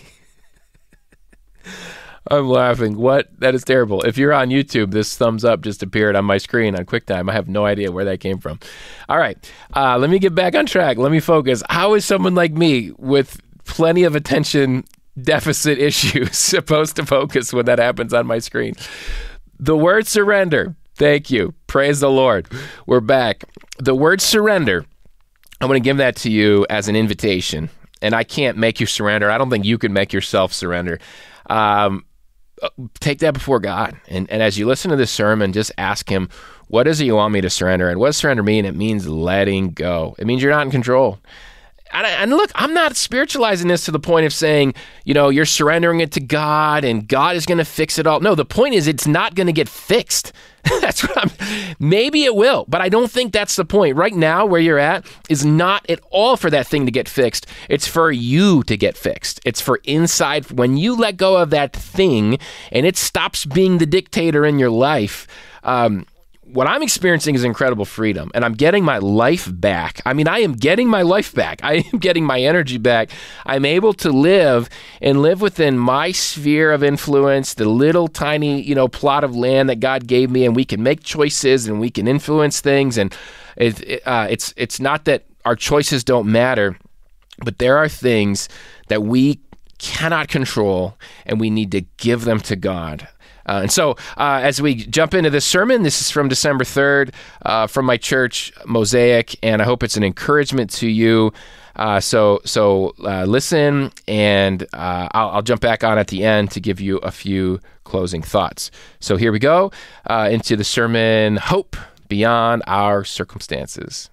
I'm 2.27 2.47
laughing. 2.47 2.97
What? 2.97 3.27
That 3.39 3.55
is 3.55 3.63
terrible. 3.63 4.01
If 4.01 4.17
you're 4.17 4.33
on 4.33 4.49
YouTube, 4.49 4.91
this 4.91 5.15
thumbs 5.17 5.43
up 5.43 5.61
just 5.61 5.83
appeared 5.83 6.15
on 6.15 6.25
my 6.25 6.37
screen 6.37 6.75
on 6.75 6.85
QuickTime. 6.85 7.29
I 7.29 7.33
have 7.33 7.47
no 7.47 7.65
idea 7.65 7.91
where 7.91 8.05
that 8.05 8.19
came 8.19 8.39
from. 8.39 8.59
All 9.07 9.17
right. 9.17 9.37
Uh, 9.75 9.97
let 9.97 10.09
me 10.09 10.19
get 10.19 10.35
back 10.35 10.55
on 10.55 10.65
track. 10.65 10.97
Let 10.97 11.11
me 11.11 11.19
focus. 11.19 11.63
How 11.69 11.93
is 11.93 12.05
someone 12.05 12.35
like 12.35 12.53
me 12.53 12.91
with 12.97 13.39
plenty 13.69 14.03
of 14.03 14.15
attention 14.15 14.83
deficit 15.21 15.77
issues 15.89 16.37
supposed 16.37 16.95
to 16.97 17.05
focus 17.05 17.53
when 17.53 17.65
that 17.65 17.79
happens 17.79 18.13
on 18.13 18.27
my 18.27 18.39
screen? 18.39 18.73
The 19.59 19.77
word 19.77 20.07
surrender. 20.07 20.75
Thank 20.95 21.31
you. 21.31 21.53
Praise 21.67 22.01
the 22.01 22.09
Lord. 22.09 22.47
We're 22.85 22.99
back. 22.99 23.45
The 23.77 23.95
word 23.95 24.19
surrender, 24.19 24.85
I'm 25.61 25.67
going 25.67 25.81
to 25.81 25.87
give 25.87 25.97
that 25.97 26.17
to 26.17 26.31
you 26.31 26.65
as 26.69 26.89
an 26.89 26.95
invitation. 26.95 27.69
And 28.01 28.13
I 28.13 28.23
can't 28.23 28.57
make 28.57 28.79
you 28.79 28.85
surrender. 28.85 29.29
I 29.29 29.37
don't 29.37 29.49
think 29.49 29.65
you 29.65 29.77
can 29.77 29.93
make 29.93 30.11
yourself 30.11 30.51
surrender. 30.51 30.99
Um, 31.49 32.05
take 32.99 33.19
that 33.19 33.33
before 33.33 33.59
God. 33.59 33.97
And, 34.07 34.29
and 34.29 34.41
as 34.41 34.57
you 34.57 34.65
listen 34.65 34.91
to 34.91 34.97
this 34.97 35.11
sermon, 35.11 35.53
just 35.53 35.71
ask 35.77 36.09
Him, 36.09 36.29
what 36.67 36.87
is 36.87 37.01
it 37.01 37.05
you 37.05 37.15
want 37.15 37.33
me 37.33 37.41
to 37.41 37.49
surrender? 37.49 37.89
And 37.89 37.99
what 37.99 38.07
does 38.07 38.17
surrender 38.17 38.43
mean? 38.43 38.65
It 38.65 38.75
means 38.75 39.07
letting 39.07 39.71
go, 39.71 40.15
it 40.19 40.27
means 40.27 40.41
you're 40.41 40.51
not 40.51 40.65
in 40.65 40.71
control. 40.71 41.19
And, 41.91 42.05
and 42.05 42.31
look, 42.31 42.51
I'm 42.55 42.73
not 42.73 42.95
spiritualizing 42.95 43.67
this 43.67 43.85
to 43.85 43.91
the 43.91 43.99
point 43.99 44.25
of 44.25 44.33
saying, 44.33 44.75
you 45.05 45.13
know, 45.13 45.29
you're 45.29 45.45
surrendering 45.45 46.01
it 46.01 46.11
to 46.13 46.19
God 46.19 46.83
and 46.83 47.07
God 47.07 47.35
is 47.35 47.45
going 47.45 47.57
to 47.57 47.65
fix 47.65 47.97
it 47.97 48.05
all. 48.05 48.19
No, 48.19 48.35
the 48.35 48.45
point 48.45 48.75
is 48.75 48.87
it's 48.87 49.07
not 49.07 49.35
going 49.35 49.47
to 49.47 49.53
get 49.53 49.67
fixed. 49.67 50.31
that's 50.81 51.01
what 51.01 51.17
I'm. 51.17 51.31
Maybe 51.79 52.25
it 52.25 52.35
will, 52.35 52.65
but 52.67 52.81
I 52.81 52.89
don't 52.89 53.09
think 53.09 53.31
that's 53.31 53.55
the 53.55 53.65
point. 53.65 53.95
Right 53.95 54.13
now, 54.13 54.45
where 54.45 54.59
you're 54.59 54.77
at 54.77 55.05
is 55.29 55.45
not 55.45 55.89
at 55.89 55.99
all 56.11 56.35
for 56.35 56.49
that 56.49 56.67
thing 56.67 56.85
to 56.85 56.91
get 56.91 57.07
fixed. 57.07 57.47
It's 57.69 57.87
for 57.87 58.11
you 58.11 58.63
to 58.63 58.75
get 58.75 58.97
fixed. 58.97 59.39
It's 59.45 59.61
for 59.61 59.79
inside. 59.85 60.51
When 60.51 60.77
you 60.77 60.95
let 60.97 61.17
go 61.17 61.37
of 61.37 61.49
that 61.51 61.73
thing 61.73 62.39
and 62.71 62.85
it 62.85 62.97
stops 62.97 63.45
being 63.45 63.77
the 63.77 63.85
dictator 63.85 64.45
in 64.45 64.59
your 64.59 64.69
life, 64.69 65.27
um, 65.63 66.05
what 66.51 66.67
I'm 66.67 66.81
experiencing 66.81 67.35
is 67.35 67.43
incredible 67.43 67.85
freedom 67.85 68.31
and 68.33 68.43
I'm 68.43 68.53
getting 68.53 68.83
my 68.83 68.97
life 68.97 69.49
back. 69.53 70.01
I 70.05 70.13
mean, 70.13 70.27
I 70.27 70.39
am 70.39 70.53
getting 70.53 70.87
my 70.87 71.03
life 71.03 71.33
back. 71.33 71.59
I 71.63 71.85
am 71.93 71.99
getting 71.99 72.25
my 72.25 72.41
energy 72.41 72.77
back. 72.77 73.09
I'm 73.45 73.65
able 73.65 73.93
to 73.95 74.11
live 74.11 74.69
and 75.01 75.21
live 75.21 75.41
within 75.41 75.77
my 75.77 76.11
sphere 76.11 76.71
of 76.71 76.83
influence, 76.83 77.53
the 77.53 77.65
little 77.65 78.07
tiny, 78.07 78.61
you 78.61 78.75
know, 78.75 78.87
plot 78.87 79.23
of 79.23 79.35
land 79.35 79.69
that 79.69 79.79
God 79.79 80.07
gave 80.07 80.29
me 80.29 80.45
and 80.45 80.55
we 80.55 80.65
can 80.65 80.81
make 80.81 81.03
choices 81.03 81.67
and 81.67 81.79
we 81.79 81.89
can 81.89 82.07
influence 82.07 82.61
things 82.61 82.97
and 82.97 83.15
it, 83.55 84.01
uh, 84.05 84.27
it's 84.29 84.53
it's 84.55 84.79
not 84.79 85.05
that 85.05 85.25
our 85.45 85.55
choices 85.55 86.03
don't 86.03 86.31
matter, 86.31 86.77
but 87.43 87.59
there 87.59 87.77
are 87.77 87.89
things 87.89 88.49
that 88.87 89.03
we 89.03 89.39
cannot 89.77 90.27
control 90.27 90.95
and 91.25 91.39
we 91.39 91.49
need 91.49 91.71
to 91.71 91.81
give 91.97 92.25
them 92.25 92.39
to 92.41 92.55
God. 92.55 93.07
Uh, 93.49 93.61
and 93.63 93.71
so, 93.71 93.93
uh, 94.17 94.39
as 94.43 94.61
we 94.61 94.75
jump 94.75 95.15
into 95.15 95.31
this 95.31 95.43
sermon, 95.43 95.81
this 95.81 96.01
is 96.01 96.11
from 96.11 96.29
December 96.29 96.63
3rd 96.63 97.11
uh, 97.41 97.65
from 97.65 97.83
my 97.83 97.97
church, 97.97 98.53
Mosaic, 98.67 99.35
and 99.41 99.59
I 99.59 99.65
hope 99.65 99.81
it's 99.81 99.97
an 99.97 100.03
encouragement 100.03 100.69
to 100.73 100.87
you. 100.87 101.33
Uh, 101.75 101.99
so, 101.99 102.41
so 102.45 102.93
uh, 103.03 103.25
listen, 103.25 103.91
and 104.07 104.63
uh, 104.73 105.09
I'll, 105.13 105.29
I'll, 105.29 105.41
jump 105.41 105.61
back 105.61 105.83
on 105.83 105.97
at 105.97 106.09
the 106.09 106.23
end 106.23 106.51
to 106.51 106.59
give 106.59 106.79
you 106.79 106.97
a 106.97 107.09
few 107.09 107.59
closing 107.85 108.21
thoughts. 108.21 108.69
So, 108.99 109.17
here 109.17 109.31
we 109.31 109.39
go 109.39 109.71
into 110.07 110.55
the 110.55 110.63
sermon 110.63 111.37
Hope 111.37 111.75
Beyond 112.07 112.61
Our 112.67 113.03
Circumstances. 113.03 114.11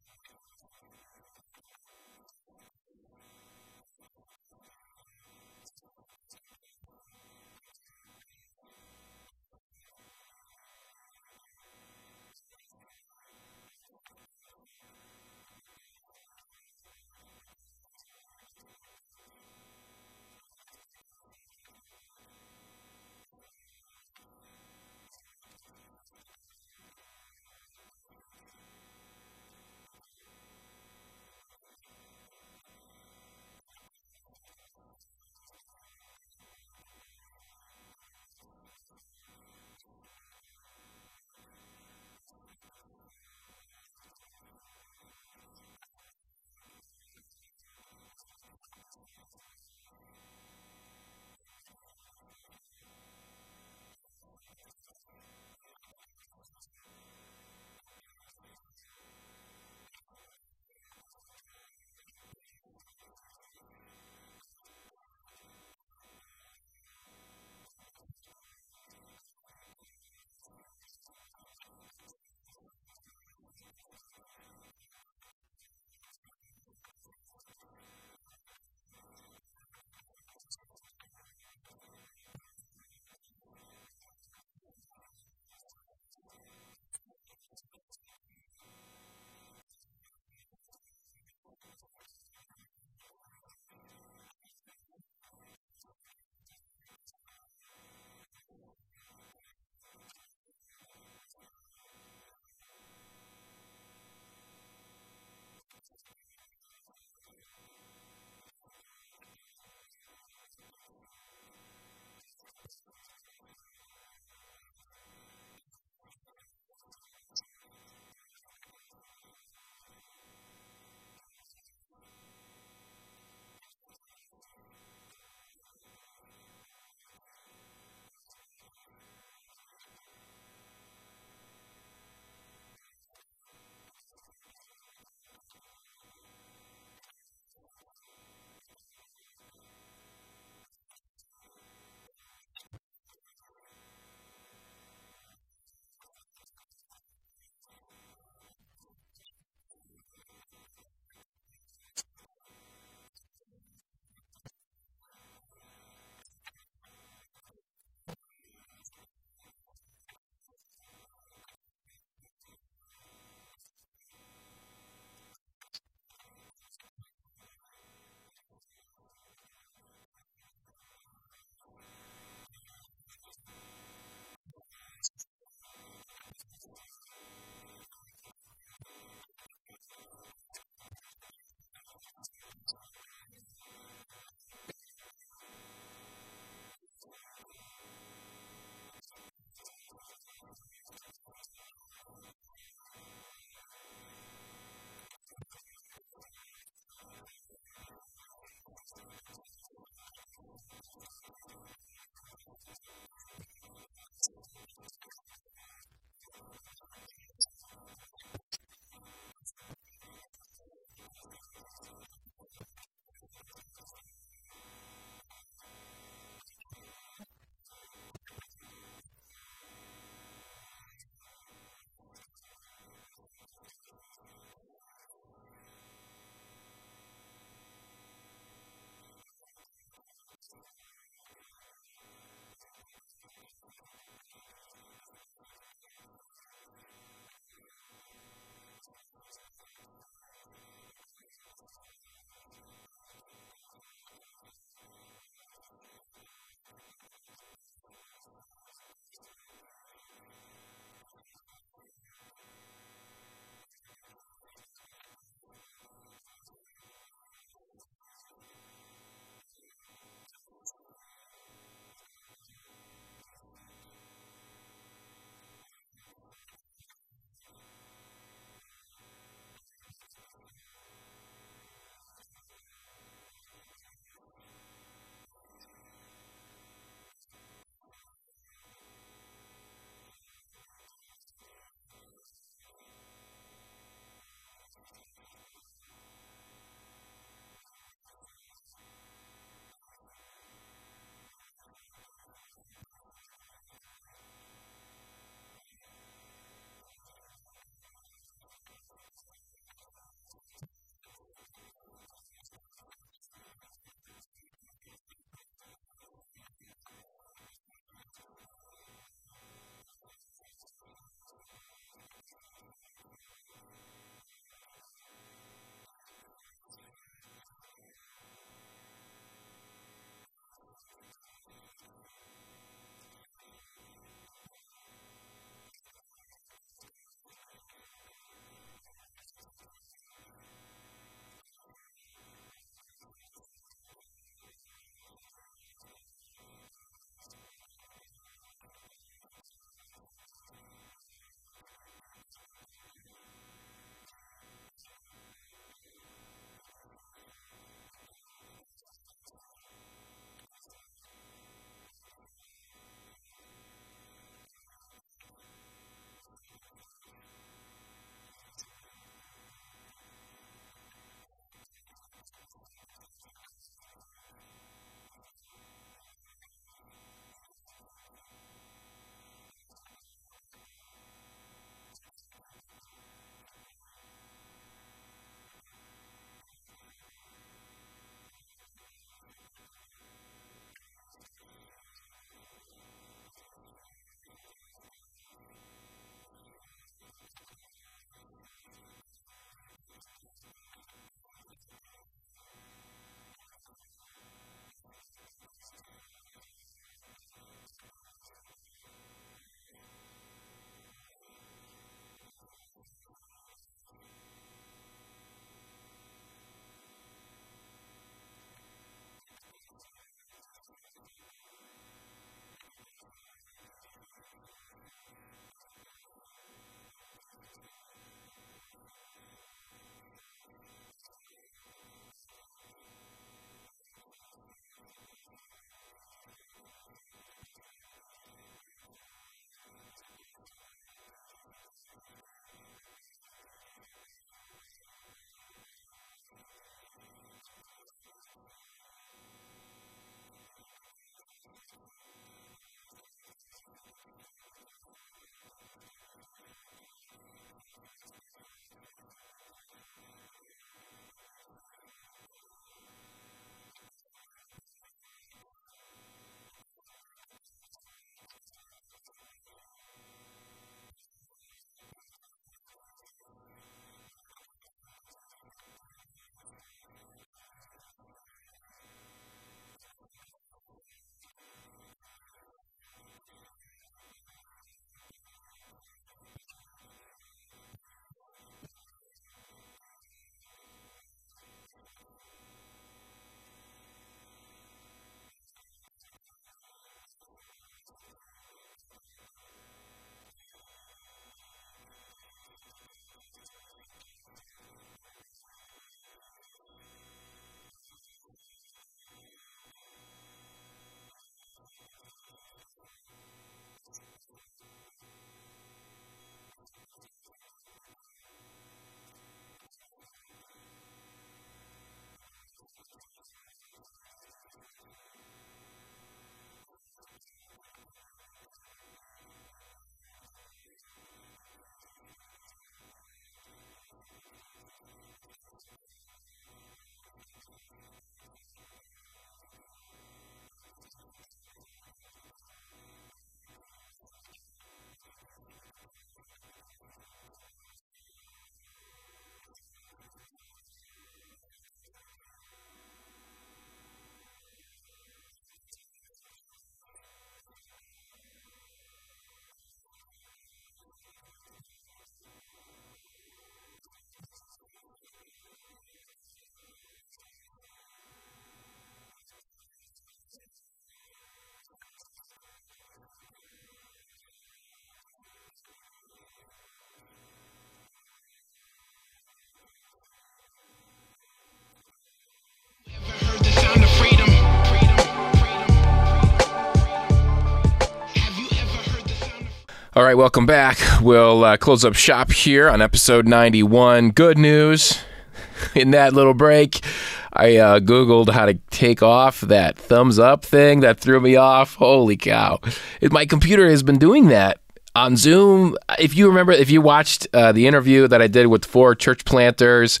All 580.02 580.08
right, 580.08 580.16
welcome 580.16 580.46
back. 580.46 580.78
We'll 581.00 581.44
uh, 581.44 581.56
close 581.56 581.84
up 581.84 581.94
shop 581.94 582.32
here 582.32 582.68
on 582.68 582.82
episode 582.82 583.28
91. 583.28 584.10
Good 584.10 584.36
news 584.36 585.00
in 585.76 585.92
that 585.92 586.12
little 586.12 586.34
break. 586.34 586.84
I 587.32 587.56
uh, 587.58 587.78
Googled 587.78 588.30
how 588.30 588.46
to 588.46 588.54
take 588.70 589.00
off 589.00 589.42
that 589.42 589.78
thumbs 589.78 590.18
up 590.18 590.44
thing 590.44 590.80
that 590.80 590.98
threw 590.98 591.20
me 591.20 591.36
off. 591.36 591.76
Holy 591.76 592.16
cow. 592.16 592.58
It, 593.00 593.12
my 593.12 593.26
computer 593.26 593.70
has 593.70 593.84
been 593.84 594.00
doing 594.00 594.26
that 594.26 594.58
on 594.96 595.16
Zoom. 595.16 595.76
If 596.00 596.16
you 596.16 596.26
remember, 596.26 596.50
if 596.50 596.68
you 596.68 596.80
watched 596.80 597.28
uh, 597.32 597.52
the 597.52 597.68
interview 597.68 598.08
that 598.08 598.20
I 598.20 598.26
did 598.26 598.48
with 598.48 598.64
four 598.64 598.96
church 598.96 599.24
planters, 599.24 600.00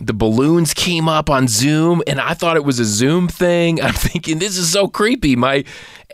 the 0.00 0.14
balloons 0.14 0.74
came 0.74 1.08
up 1.08 1.30
on 1.30 1.46
Zoom 1.46 2.02
and 2.06 2.20
I 2.20 2.34
thought 2.34 2.56
it 2.56 2.64
was 2.64 2.80
a 2.80 2.84
Zoom 2.84 3.28
thing. 3.28 3.80
I'm 3.82 3.94
thinking 3.94 4.40
this 4.40 4.56
is 4.56 4.72
so 4.72 4.88
creepy. 4.88 5.36
My 5.36 5.64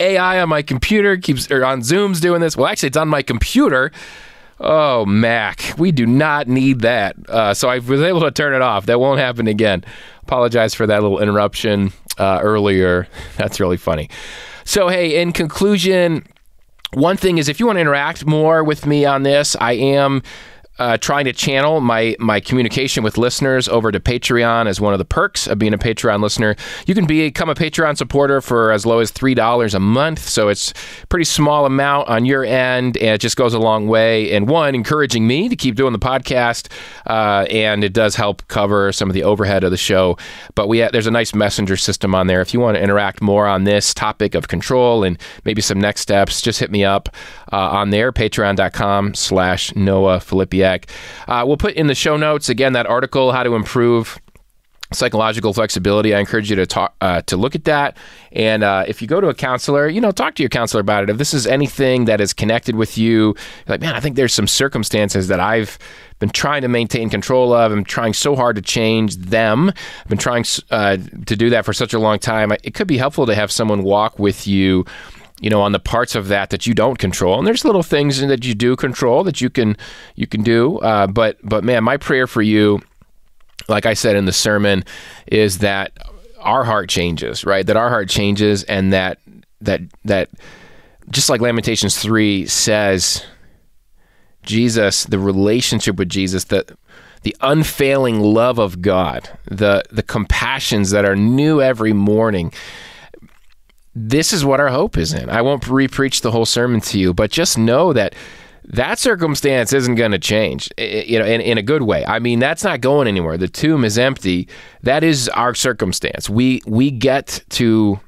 AI 0.01 0.40
on 0.40 0.49
my 0.49 0.62
computer 0.62 1.16
keeps 1.16 1.51
or 1.51 1.64
on 1.64 1.82
Zoom's 1.82 2.20
doing 2.20 2.40
this. 2.40 2.57
Well, 2.57 2.66
actually, 2.66 2.88
it's 2.88 2.97
on 2.97 3.09
my 3.09 3.22
computer. 3.22 3.92
Oh, 4.59 5.05
Mac, 5.05 5.74
we 5.76 5.92
do 5.92 6.07
not 6.07 6.49
need 6.49 6.80
that. 6.80 7.16
Uh, 7.28 7.53
so 7.53 7.68
I 7.68 7.78
was 7.78 8.01
able 8.01 8.20
to 8.22 8.30
turn 8.30 8.55
it 8.55 8.62
off. 8.62 8.86
That 8.86 8.99
won't 8.99 9.20
happen 9.20 9.47
again. 9.47 9.84
Apologize 10.22 10.74
for 10.74 10.86
that 10.86 11.03
little 11.03 11.20
interruption 11.20 11.92
uh, 12.18 12.40
earlier. 12.42 13.07
That's 13.36 13.61
really 13.61 13.76
funny. 13.76 14.09
So, 14.64 14.88
hey, 14.88 15.20
in 15.20 15.32
conclusion, 15.32 16.26
one 16.94 17.16
thing 17.16 17.38
is 17.38 17.49
if 17.49 17.61
you 17.61 17.66
want 17.66 17.76
to 17.76 17.80
interact 17.80 18.24
more 18.24 18.64
with 18.64 18.86
me 18.86 19.05
on 19.05 19.22
this, 19.22 19.57
I 19.61 19.72
am 19.74 20.22
uh, 20.79 20.97
trying 20.99 21.24
to 21.24 21.33
channel 21.33 21.81
my 21.81 22.16
my 22.18 22.41
communication 22.41 23.03
with 23.03 23.18
listeners 23.18 23.68
over 23.68 23.91
to 23.91 24.01
Patreon 24.01 24.66
as 24.66 24.81
one 24.81 24.93
of 24.93 24.99
the 24.99 25.05
perks 25.05 25.47
of 25.47 25.59
being 25.59 25.74
a 25.74 25.79
Patreon 25.79 26.22
listener. 26.22 26.57
You 26.87 26.95
can 26.95 27.07
become 27.07 27.49
a 27.49 27.55
Patreon 27.55 27.97
supporter 27.97 28.41
for 28.41 28.72
as 28.72 28.85
low 28.85 28.99
as 28.99 29.11
three 29.11 29.35
dollars 29.35 29.74
a 29.74 29.81
month, 29.81 30.20
so 30.20 30.49
it's 30.49 30.74
pretty 31.09 31.24
small 31.24 31.66
amount 31.66 32.09
on 32.09 32.24
your 32.24 32.45
end, 32.45 32.97
and 32.99 33.14
it 33.14 33.20
just 33.20 33.37
goes 33.37 33.55
a 33.55 33.59
long 33.59 33.89
way. 33.89 34.35
And 34.35 34.49
one, 34.49 34.74
encouraging 34.74 35.27
me 35.27 35.49
to 35.49 35.57
keep 35.57 35.74
doing 35.74 35.93
the 35.93 35.99
podcast, 35.99 36.70
uh, 37.07 37.47
and 37.51 37.83
it 37.83 37.93
does 37.93 38.16
help 38.16 38.47
cover 38.49 38.93
some 38.93 39.09
of 39.09 39.14
the 39.14 39.22
overhead 39.22 39.64
of 39.64 39.70
the 39.70 39.77
show. 39.77 40.18
But 40.55 40.68
we 40.68 40.87
there's 40.93 41.07
a 41.07 41.11
nice 41.11 41.35
messenger 41.35 41.77
system 41.77 42.14
on 42.14 42.27
there. 42.27 42.41
If 42.41 42.53
you 42.53 42.61
want 42.61 42.77
to 42.77 42.83
interact 42.83 43.22
more 43.22 43.47
on 43.47 43.64
this 43.64 43.95
topic 43.95 44.35
of 44.35 44.49
control 44.49 45.05
and 45.05 45.18
maybe 45.45 45.62
some 45.62 45.81
next 45.81 46.03
steps, 46.03 46.43
just 46.43 46.61
hit 46.61 46.70
me 46.70 46.85
up 46.85 47.09
uh, 47.53 47.57
on 47.57 47.90
there. 47.90 48.12
Patreon.com/slash 48.12 49.74
Noah 49.74 50.18
Filipiak. 50.18 50.88
Uh, 51.28 51.44
we'll 51.47 51.57
put 51.57 51.74
in 51.74 51.86
the 51.86 51.94
show 51.94 52.16
notes 52.16 52.49
again 52.49 52.72
that 52.72 52.86
article, 52.86 53.32
how 53.32 53.42
to 53.42 53.55
improve 53.55 54.20
psychological 54.92 55.53
flexibility. 55.53 56.14
I 56.14 56.20
encourage 56.20 56.49
you 56.49 56.57
to 56.57 56.66
talk 56.66 56.94
uh, 57.01 57.22
to 57.22 57.36
look 57.36 57.55
at 57.55 57.64
that. 57.64 57.97
And 58.32 58.62
uh, 58.62 58.84
if 58.86 59.03
you 59.03 59.09
go 59.09 59.20
to 59.20 59.28
a 59.28 59.34
counselor, 59.34 59.88
you 59.88 60.01
know, 60.01 60.12
talk 60.12 60.34
to 60.36 60.42
your 60.42 60.51
counselor 60.51 60.80
about 60.80 61.03
it. 61.05 61.11
If 61.11 61.18
this 61.18 61.34
is 61.34 61.47
anything 61.47 62.05
that 62.05 62.20
is 62.20 62.32
connected 62.32 62.76
with 62.76 62.97
you, 62.97 63.34
like 63.66 63.80
man, 63.80 63.94
I 63.94 64.01
think 64.01 64.16
there's 64.16 64.34
some 64.34 64.47
circumstances 64.47 65.28
that 65.28 65.40
I've 65.40 65.78
been 66.18 66.30
trying 66.30 66.62
to 66.62 66.68
maintain 66.68 67.11
control 67.11 67.53
of. 67.53 67.72
I'm 67.72 67.84
trying 67.84 68.14
so 68.14 68.36
hard 68.36 68.57
to 68.57 68.62
change 68.62 69.16
them. 69.16 69.70
I've 69.70 70.09
been 70.09 70.18
trying 70.18 70.44
uh, 70.70 70.97
to 71.26 71.36
do 71.36 71.51
that 71.51 71.64
for 71.64 71.72
such 71.72 71.92
a 71.92 71.99
long 71.99 72.18
time. 72.18 72.53
It 72.62 72.74
could 72.74 72.86
be 72.86 72.97
helpful 72.97 73.26
to 73.26 73.34
have 73.34 73.51
someone 73.51 73.82
walk 73.82 74.18
with 74.18 74.47
you 74.47 74.86
you 75.41 75.51
know 75.51 75.61
on 75.61 75.72
the 75.72 75.78
parts 75.78 76.14
of 76.14 76.28
that 76.28 76.51
that 76.51 76.66
you 76.66 76.74
don't 76.74 76.99
control. 76.99 77.39
And 77.39 77.47
there's 77.47 77.64
little 77.64 77.82
things 77.82 78.20
that 78.20 78.45
you 78.45 78.55
do 78.55 78.76
control 78.76 79.24
that 79.24 79.41
you 79.41 79.51
can 79.51 79.76
you 80.14 80.26
can 80.26 80.43
do. 80.43 80.78
Uh, 80.78 81.07
but 81.07 81.39
but 81.43 81.64
man 81.64 81.84
my 81.84 81.97
prayer 81.97 82.26
for 82.26 82.43
you 82.43 82.80
like 83.68 83.87
i 83.87 83.95
said 83.95 84.16
in 84.16 84.26
the 84.26 84.32
sermon 84.32 84.84
is 85.26 85.59
that 85.59 85.93
our 86.41 86.64
heart 86.64 86.89
changes 86.89 87.45
right? 87.45 87.66
That 87.66 87.76
our 87.76 87.89
heart 87.89 88.09
changes 88.09 88.62
and 88.64 88.93
that 88.93 89.18
that 89.61 89.80
that 90.05 90.30
just 91.11 91.28
like 91.28 91.41
lamentations 91.41 91.99
3 91.99 92.47
says 92.47 93.24
jesus 94.43 95.05
the 95.05 95.18
relationship 95.18 95.97
with 95.97 96.09
jesus 96.09 96.45
that 96.45 96.70
the 97.22 97.34
unfailing 97.41 98.20
love 98.20 98.59
of 98.59 98.82
god 98.82 99.37
the 99.45 99.82
the 99.91 100.03
compassions 100.03 100.91
that 100.91 101.05
are 101.05 101.16
new 101.16 101.61
every 101.61 101.93
morning 101.93 102.53
this 103.99 104.34
is 104.34 104.44
what 104.44 104.61
our 104.61 104.68
hope 104.68 104.99
is 104.99 105.14
in. 105.14 105.30
I 105.30 105.40
won't 105.40 105.62
repreach 105.62 106.20
the 106.20 106.30
whole 106.30 106.44
sermon 106.44 106.82
to 106.82 106.99
you, 106.99 107.14
but 107.14 107.30
just 107.30 107.57
know 107.57 107.94
that 107.94 108.14
that 108.64 108.99
circumstance 108.99 109.72
isn't 109.72 109.94
going 109.94 110.11
to 110.11 110.18
change, 110.18 110.68
you 110.76 111.18
know, 111.18 111.24
in, 111.24 111.40
in 111.40 111.57
a 111.57 111.62
good 111.62 111.82
way. 111.82 112.05
I 112.05 112.18
mean, 112.18 112.38
that's 112.38 112.62
not 112.62 112.82
going 112.82 113.09
anywhere. 113.09 113.38
The 113.38 113.49
tomb 113.49 113.84
is 113.84 113.97
empty. 113.97 114.49
That 114.82 115.03
is 115.03 115.30
our 115.30 115.55
circumstance. 115.55 116.28
We 116.28 116.61
we 116.66 116.90
get 116.90 117.42
to 117.51 117.99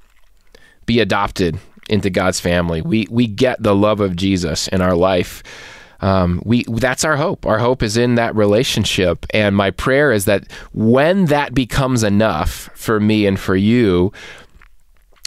be 0.85 1.01
adopted 1.01 1.59
into 1.89 2.11
God's 2.11 2.39
family. 2.39 2.83
We 2.83 3.07
we 3.11 3.27
get 3.27 3.63
the 3.63 3.75
love 3.75 4.01
of 4.01 4.15
Jesus 4.15 4.69
in 4.69 4.83
our 4.83 4.95
life. 4.95 5.43
Um, 6.01 6.43
we 6.45 6.65
that's 6.65 7.03
our 7.05 7.17
hope. 7.17 7.47
Our 7.47 7.59
hope 7.59 7.83
is 7.83 7.97
in 7.97 8.17
that 8.17 8.37
relationship, 8.37 9.25
and 9.31 9.57
my 9.57 9.71
prayer 9.71 10.13
is 10.13 10.27
that 10.27 10.53
when 10.73 11.27
that 11.27 11.55
becomes 11.55 12.03
enough 12.03 12.69
for 12.75 13.01
me 13.01 13.27
and 13.27 13.41
for 13.41 13.57
you, 13.57 14.13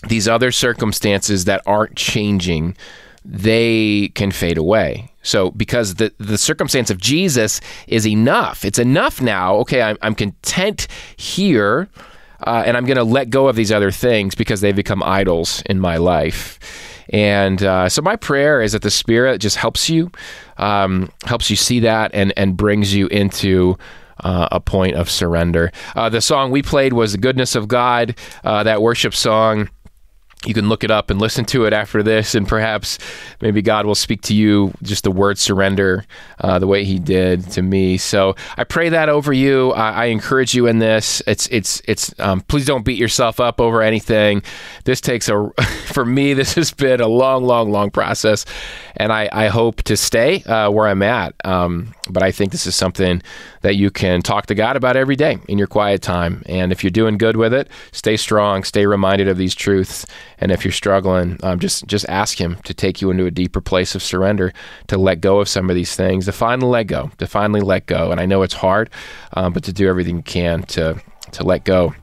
these 0.08 0.28
other 0.28 0.52
circumstances 0.52 1.46
that 1.46 1.62
aren't 1.66 1.96
changing, 1.96 2.76
they 3.24 4.10
can 4.16 4.32
fade 4.32 4.58
away. 4.58 5.12
So, 5.24 5.52
because 5.52 5.96
the, 5.96 6.12
the 6.18 6.38
circumstance 6.38 6.90
of 6.90 6.98
Jesus 6.98 7.62
is 7.88 8.08
enough, 8.08 8.66
it's 8.66 8.80
enough 8.80 9.22
now. 9.22 9.56
Okay, 9.58 9.82
I'm, 9.82 9.98
I'm 10.02 10.16
content 10.16 10.88
here, 11.16 11.88
uh, 12.46 12.64
and 12.66 12.76
I'm 12.76 12.86
going 12.86 12.98
to 12.98 13.04
let 13.04 13.30
go 13.30 13.48
of 13.48 13.56
these 13.56 13.72
other 13.72 13.92
things 13.92 14.34
because 14.34 14.62
they 14.62 14.72
become 14.72 15.04
idols 15.04 15.62
in 15.68 15.80
my 15.80 15.98
life. 15.98 16.60
And 17.10 17.62
uh, 17.62 17.90
so, 17.90 18.02
my 18.02 18.16
prayer 18.16 18.62
is 18.62 18.72
that 18.72 18.82
the 18.82 18.90
Spirit 18.90 19.40
just 19.40 19.58
helps 19.58 19.90
you, 19.90 20.12
um, 20.58 21.12
helps 21.26 21.52
you 21.52 21.56
see 21.56 21.82
that, 21.82 22.12
and 22.16 22.34
and 22.36 22.58
brings 22.58 22.96
you 22.96 23.06
into 23.08 23.78
uh, 24.24 24.48
a 24.52 24.60
point 24.60 24.96
of 24.96 25.10
surrender. 25.12 25.72
Uh, 25.96 26.10
the 26.10 26.22
song 26.22 26.50
we 26.50 26.64
played 26.64 26.94
was 26.94 27.12
"The 27.12 27.20
Goodness 27.20 27.54
of 27.54 27.68
God," 27.68 28.16
uh, 28.44 28.64
that 28.64 28.82
worship 28.82 29.14
song 29.14 29.70
you 30.46 30.56
can 30.56 30.70
look 30.70 30.84
it 30.84 30.90
up 30.90 31.12
and 31.12 31.22
listen 31.22 31.46
to 31.46 31.66
it 31.66 31.74
after 31.74 32.02
this, 32.02 32.34
and 32.34 32.48
perhaps 32.48 32.98
maybe 33.42 33.62
God 33.62 33.86
will 33.86 33.96
speak 33.96 34.22
to 34.24 34.34
you 34.34 34.74
just 34.82 35.04
the 35.04 35.12
word 35.12 35.38
surrender 35.38 36.04
uh, 36.40 36.58
the 36.58 36.66
way 36.66 36.84
He 36.84 36.98
did 36.98 37.50
to 37.52 37.62
me. 37.62 37.98
So 37.98 38.36
I 38.58 38.64
pray 38.64 38.90
that 38.90 39.08
over 39.08 39.32
you. 39.32 39.72
I, 39.74 39.92
I 39.92 40.06
encourage 40.06 40.56
you 40.56 40.66
in 40.66 40.80
this. 40.80 41.22
It's 41.28 41.48
it's 41.48 41.82
it's. 41.88 42.14
Um, 42.20 42.42
please 42.42 42.66
don't 42.66 42.84
beat 42.84 42.98
yourself 42.98 43.40
up 43.40 43.62
over 43.62 43.84
anything. 43.84 44.42
This 44.84 45.00
takes 45.00 45.30
a 45.30 45.52
for 45.86 46.06
me. 46.06 46.34
This 46.34 46.56
has 46.56 46.72
been 46.72 47.02
a 47.02 47.08
long, 47.08 47.44
long, 47.44 47.72
long 47.72 47.92
process, 47.92 48.46
and 49.02 49.12
I, 49.12 49.28
I 49.32 49.48
hope 49.48 49.82
to 49.84 49.98
stay 49.98 50.44
uh, 50.44 50.70
where 50.70 50.88
I'm 50.88 51.02
at. 51.02 51.34
Um, 51.44 51.96
but 52.12 52.22
I 52.22 52.32
think 52.32 52.52
this 52.52 52.68
is 52.68 52.76
something 52.76 53.24
that 53.62 53.76
you 53.76 53.90
can 53.90 54.22
talk 54.22 54.46
to 54.46 54.54
God 54.54 54.76
about 54.76 54.96
every 54.96 55.16
day 55.16 55.40
in 55.48 55.58
your 55.58 55.66
quiet 55.66 56.04
time. 56.04 56.44
And 56.46 56.72
if 56.72 56.84
you're 56.84 56.92
doing 56.92 57.18
good 57.18 57.36
with 57.36 57.52
it, 57.52 57.68
stay 57.92 58.16
strong, 58.16 58.64
stay 58.64 58.86
reminded 58.86 59.28
of 59.28 59.38
these 59.38 59.56
truths. 59.56 60.06
And 60.38 60.52
if 60.52 60.64
you're 60.64 60.72
struggling, 60.72 61.40
um, 61.42 61.58
just 61.58 61.88
just 61.88 62.08
ask 62.10 62.40
Him 62.40 62.58
to 62.64 62.76
take 62.76 63.02
you 63.02 63.10
into 63.10 63.26
a 63.26 63.32
deeper 63.32 63.60
place 63.60 63.96
of 63.96 64.04
surrender, 64.04 64.54
to 64.88 65.00
let 65.00 65.20
go 65.20 65.40
of 65.40 65.50
some 65.50 65.72
of 65.72 65.76
these 65.76 65.96
things, 65.96 66.26
to 66.26 66.32
finally 66.32 66.70
let 66.70 66.86
go, 66.86 67.10
to 67.18 67.26
finally 67.26 67.62
let 67.62 67.88
go. 67.88 68.12
And 68.12 68.22
I 68.22 68.28
know 68.28 68.44
it's 68.44 68.54
hard, 68.54 68.92
um, 69.34 69.52
but 69.52 69.64
to 69.64 69.74
do 69.74 69.90
everything 69.90 70.18
you 70.18 70.24
can 70.24 70.62
to 70.64 71.02
to 71.32 71.44
let 71.44 71.66
go 71.66 71.96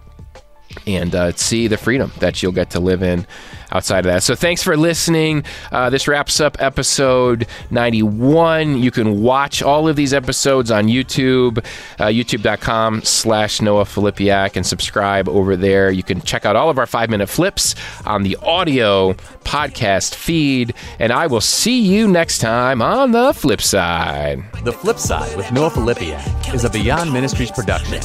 and 0.84 1.14
uh, 1.14 1.32
see 1.32 1.68
the 1.68 1.76
freedom 1.76 2.10
that 2.18 2.42
you'll 2.42 2.52
get 2.52 2.70
to 2.70 2.80
live 2.80 3.04
in 3.04 3.24
outside 3.70 4.00
of 4.00 4.12
that. 4.12 4.22
So 4.22 4.34
thanks 4.34 4.62
for 4.62 4.76
listening. 4.76 5.44
Uh, 5.70 5.90
this 5.90 6.08
wraps 6.08 6.40
up 6.40 6.56
episode 6.60 7.46
91. 7.70 8.82
You 8.82 8.90
can 8.90 9.22
watch 9.22 9.62
all 9.62 9.88
of 9.88 9.96
these 9.96 10.12
episodes 10.12 10.70
on 10.70 10.86
YouTube, 10.86 11.58
uh, 11.98 12.06
youtube.com 12.06 13.02
slash 13.02 13.60
Noah 13.60 13.84
Filipiak, 13.84 14.56
and 14.56 14.66
subscribe 14.66 15.28
over 15.28 15.56
there. 15.56 15.90
You 15.90 16.02
can 16.02 16.20
check 16.22 16.46
out 16.46 16.56
all 16.56 16.70
of 16.70 16.78
our 16.78 16.86
five 16.86 17.10
minute 17.10 17.28
flips 17.28 17.74
on 18.06 18.22
the 18.22 18.36
audio 18.42 19.12
podcast 19.44 20.14
feed. 20.14 20.74
And 20.98 21.12
I 21.12 21.26
will 21.26 21.40
see 21.40 21.80
you 21.80 22.08
next 22.08 22.38
time 22.38 22.82
on 22.82 23.12
the 23.12 23.32
flip 23.32 23.62
side. 23.62 24.42
The 24.64 24.72
Flip 24.72 24.98
Side 24.98 25.36
with 25.36 25.50
Noah 25.52 25.70
Filipiak 25.70 26.54
is 26.54 26.64
a 26.64 26.70
Beyond 26.70 27.12
Ministries 27.12 27.50
production. 27.50 28.00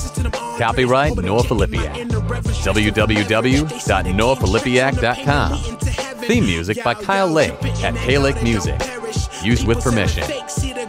Copyright 0.57 1.15
Noah 1.17 1.43
Filipiak. 1.43 2.07
www.noahfilipiak.com. 2.63 5.52
Theme 5.55 6.45
music 6.45 6.83
by 6.83 6.93
Kyle 6.93 7.27
Lake 7.27 7.53
at 7.83 7.95
K 7.95 8.17
Lake 8.17 8.41
Music. 8.43 8.79
Used 9.43 9.67
with 9.67 9.81
permission. 9.81 10.23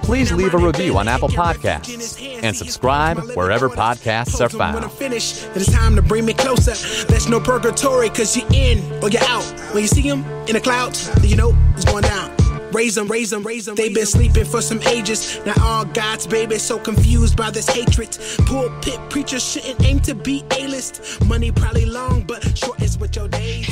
Please 0.02 0.32
leave 0.32 0.54
a 0.54 0.58
review 0.58 0.96
on 0.96 1.08
Apple 1.08 1.28
Podcasts 1.28 2.42
and 2.42 2.56
subscribe 2.56 3.18
wherever 3.34 3.68
podcasts 3.68 4.40
are 4.40 4.56
When 4.56 4.74
I'm 4.74 4.82
found. 4.82 4.92
finished, 4.92 5.48
it's 5.54 5.72
time 5.72 5.96
to 5.96 6.02
bring 6.02 6.24
me 6.24 6.34
closer. 6.34 6.74
There's 7.06 7.28
no 7.28 7.40
purgatory, 7.40 8.10
cause 8.10 8.36
you're 8.36 8.46
in 8.52 8.78
or 9.02 9.08
you're 9.08 9.24
out. 9.24 9.44
When 9.72 9.82
you 9.82 9.88
see 9.88 10.02
him 10.02 10.24
in 10.46 10.52
the 10.54 10.60
clouds, 10.60 11.10
then 11.14 11.30
you 11.30 11.36
know 11.36 11.56
it's 11.74 11.84
going 11.84 12.02
down. 12.04 12.30
Raise 12.72 12.94
them, 12.96 13.08
raise 13.08 13.30
them, 13.30 13.42
raise 13.44 13.66
them. 13.66 13.76
They've 13.76 13.94
been 13.94 14.06
sleeping 14.06 14.44
for 14.44 14.60
some 14.60 14.80
ages. 14.82 15.40
Now 15.46 15.54
all 15.62 15.84
God's 15.84 16.26
babies 16.26 16.62
so 16.62 16.78
confused 16.78 17.36
by 17.36 17.50
this 17.50 17.68
hatred. 17.68 18.18
Pulpit 18.46 18.98
preachers 19.10 19.44
shouldn't 19.48 19.82
aim 19.84 20.00
to 20.00 20.14
be 20.14 20.44
A-list. 20.58 21.24
Money 21.26 21.50
probably 21.50 21.86
long, 21.86 22.22
but 22.22 22.56
short 22.58 22.82
is 22.82 22.98
what 22.98 23.14
your 23.16 23.28
days. 23.28 23.66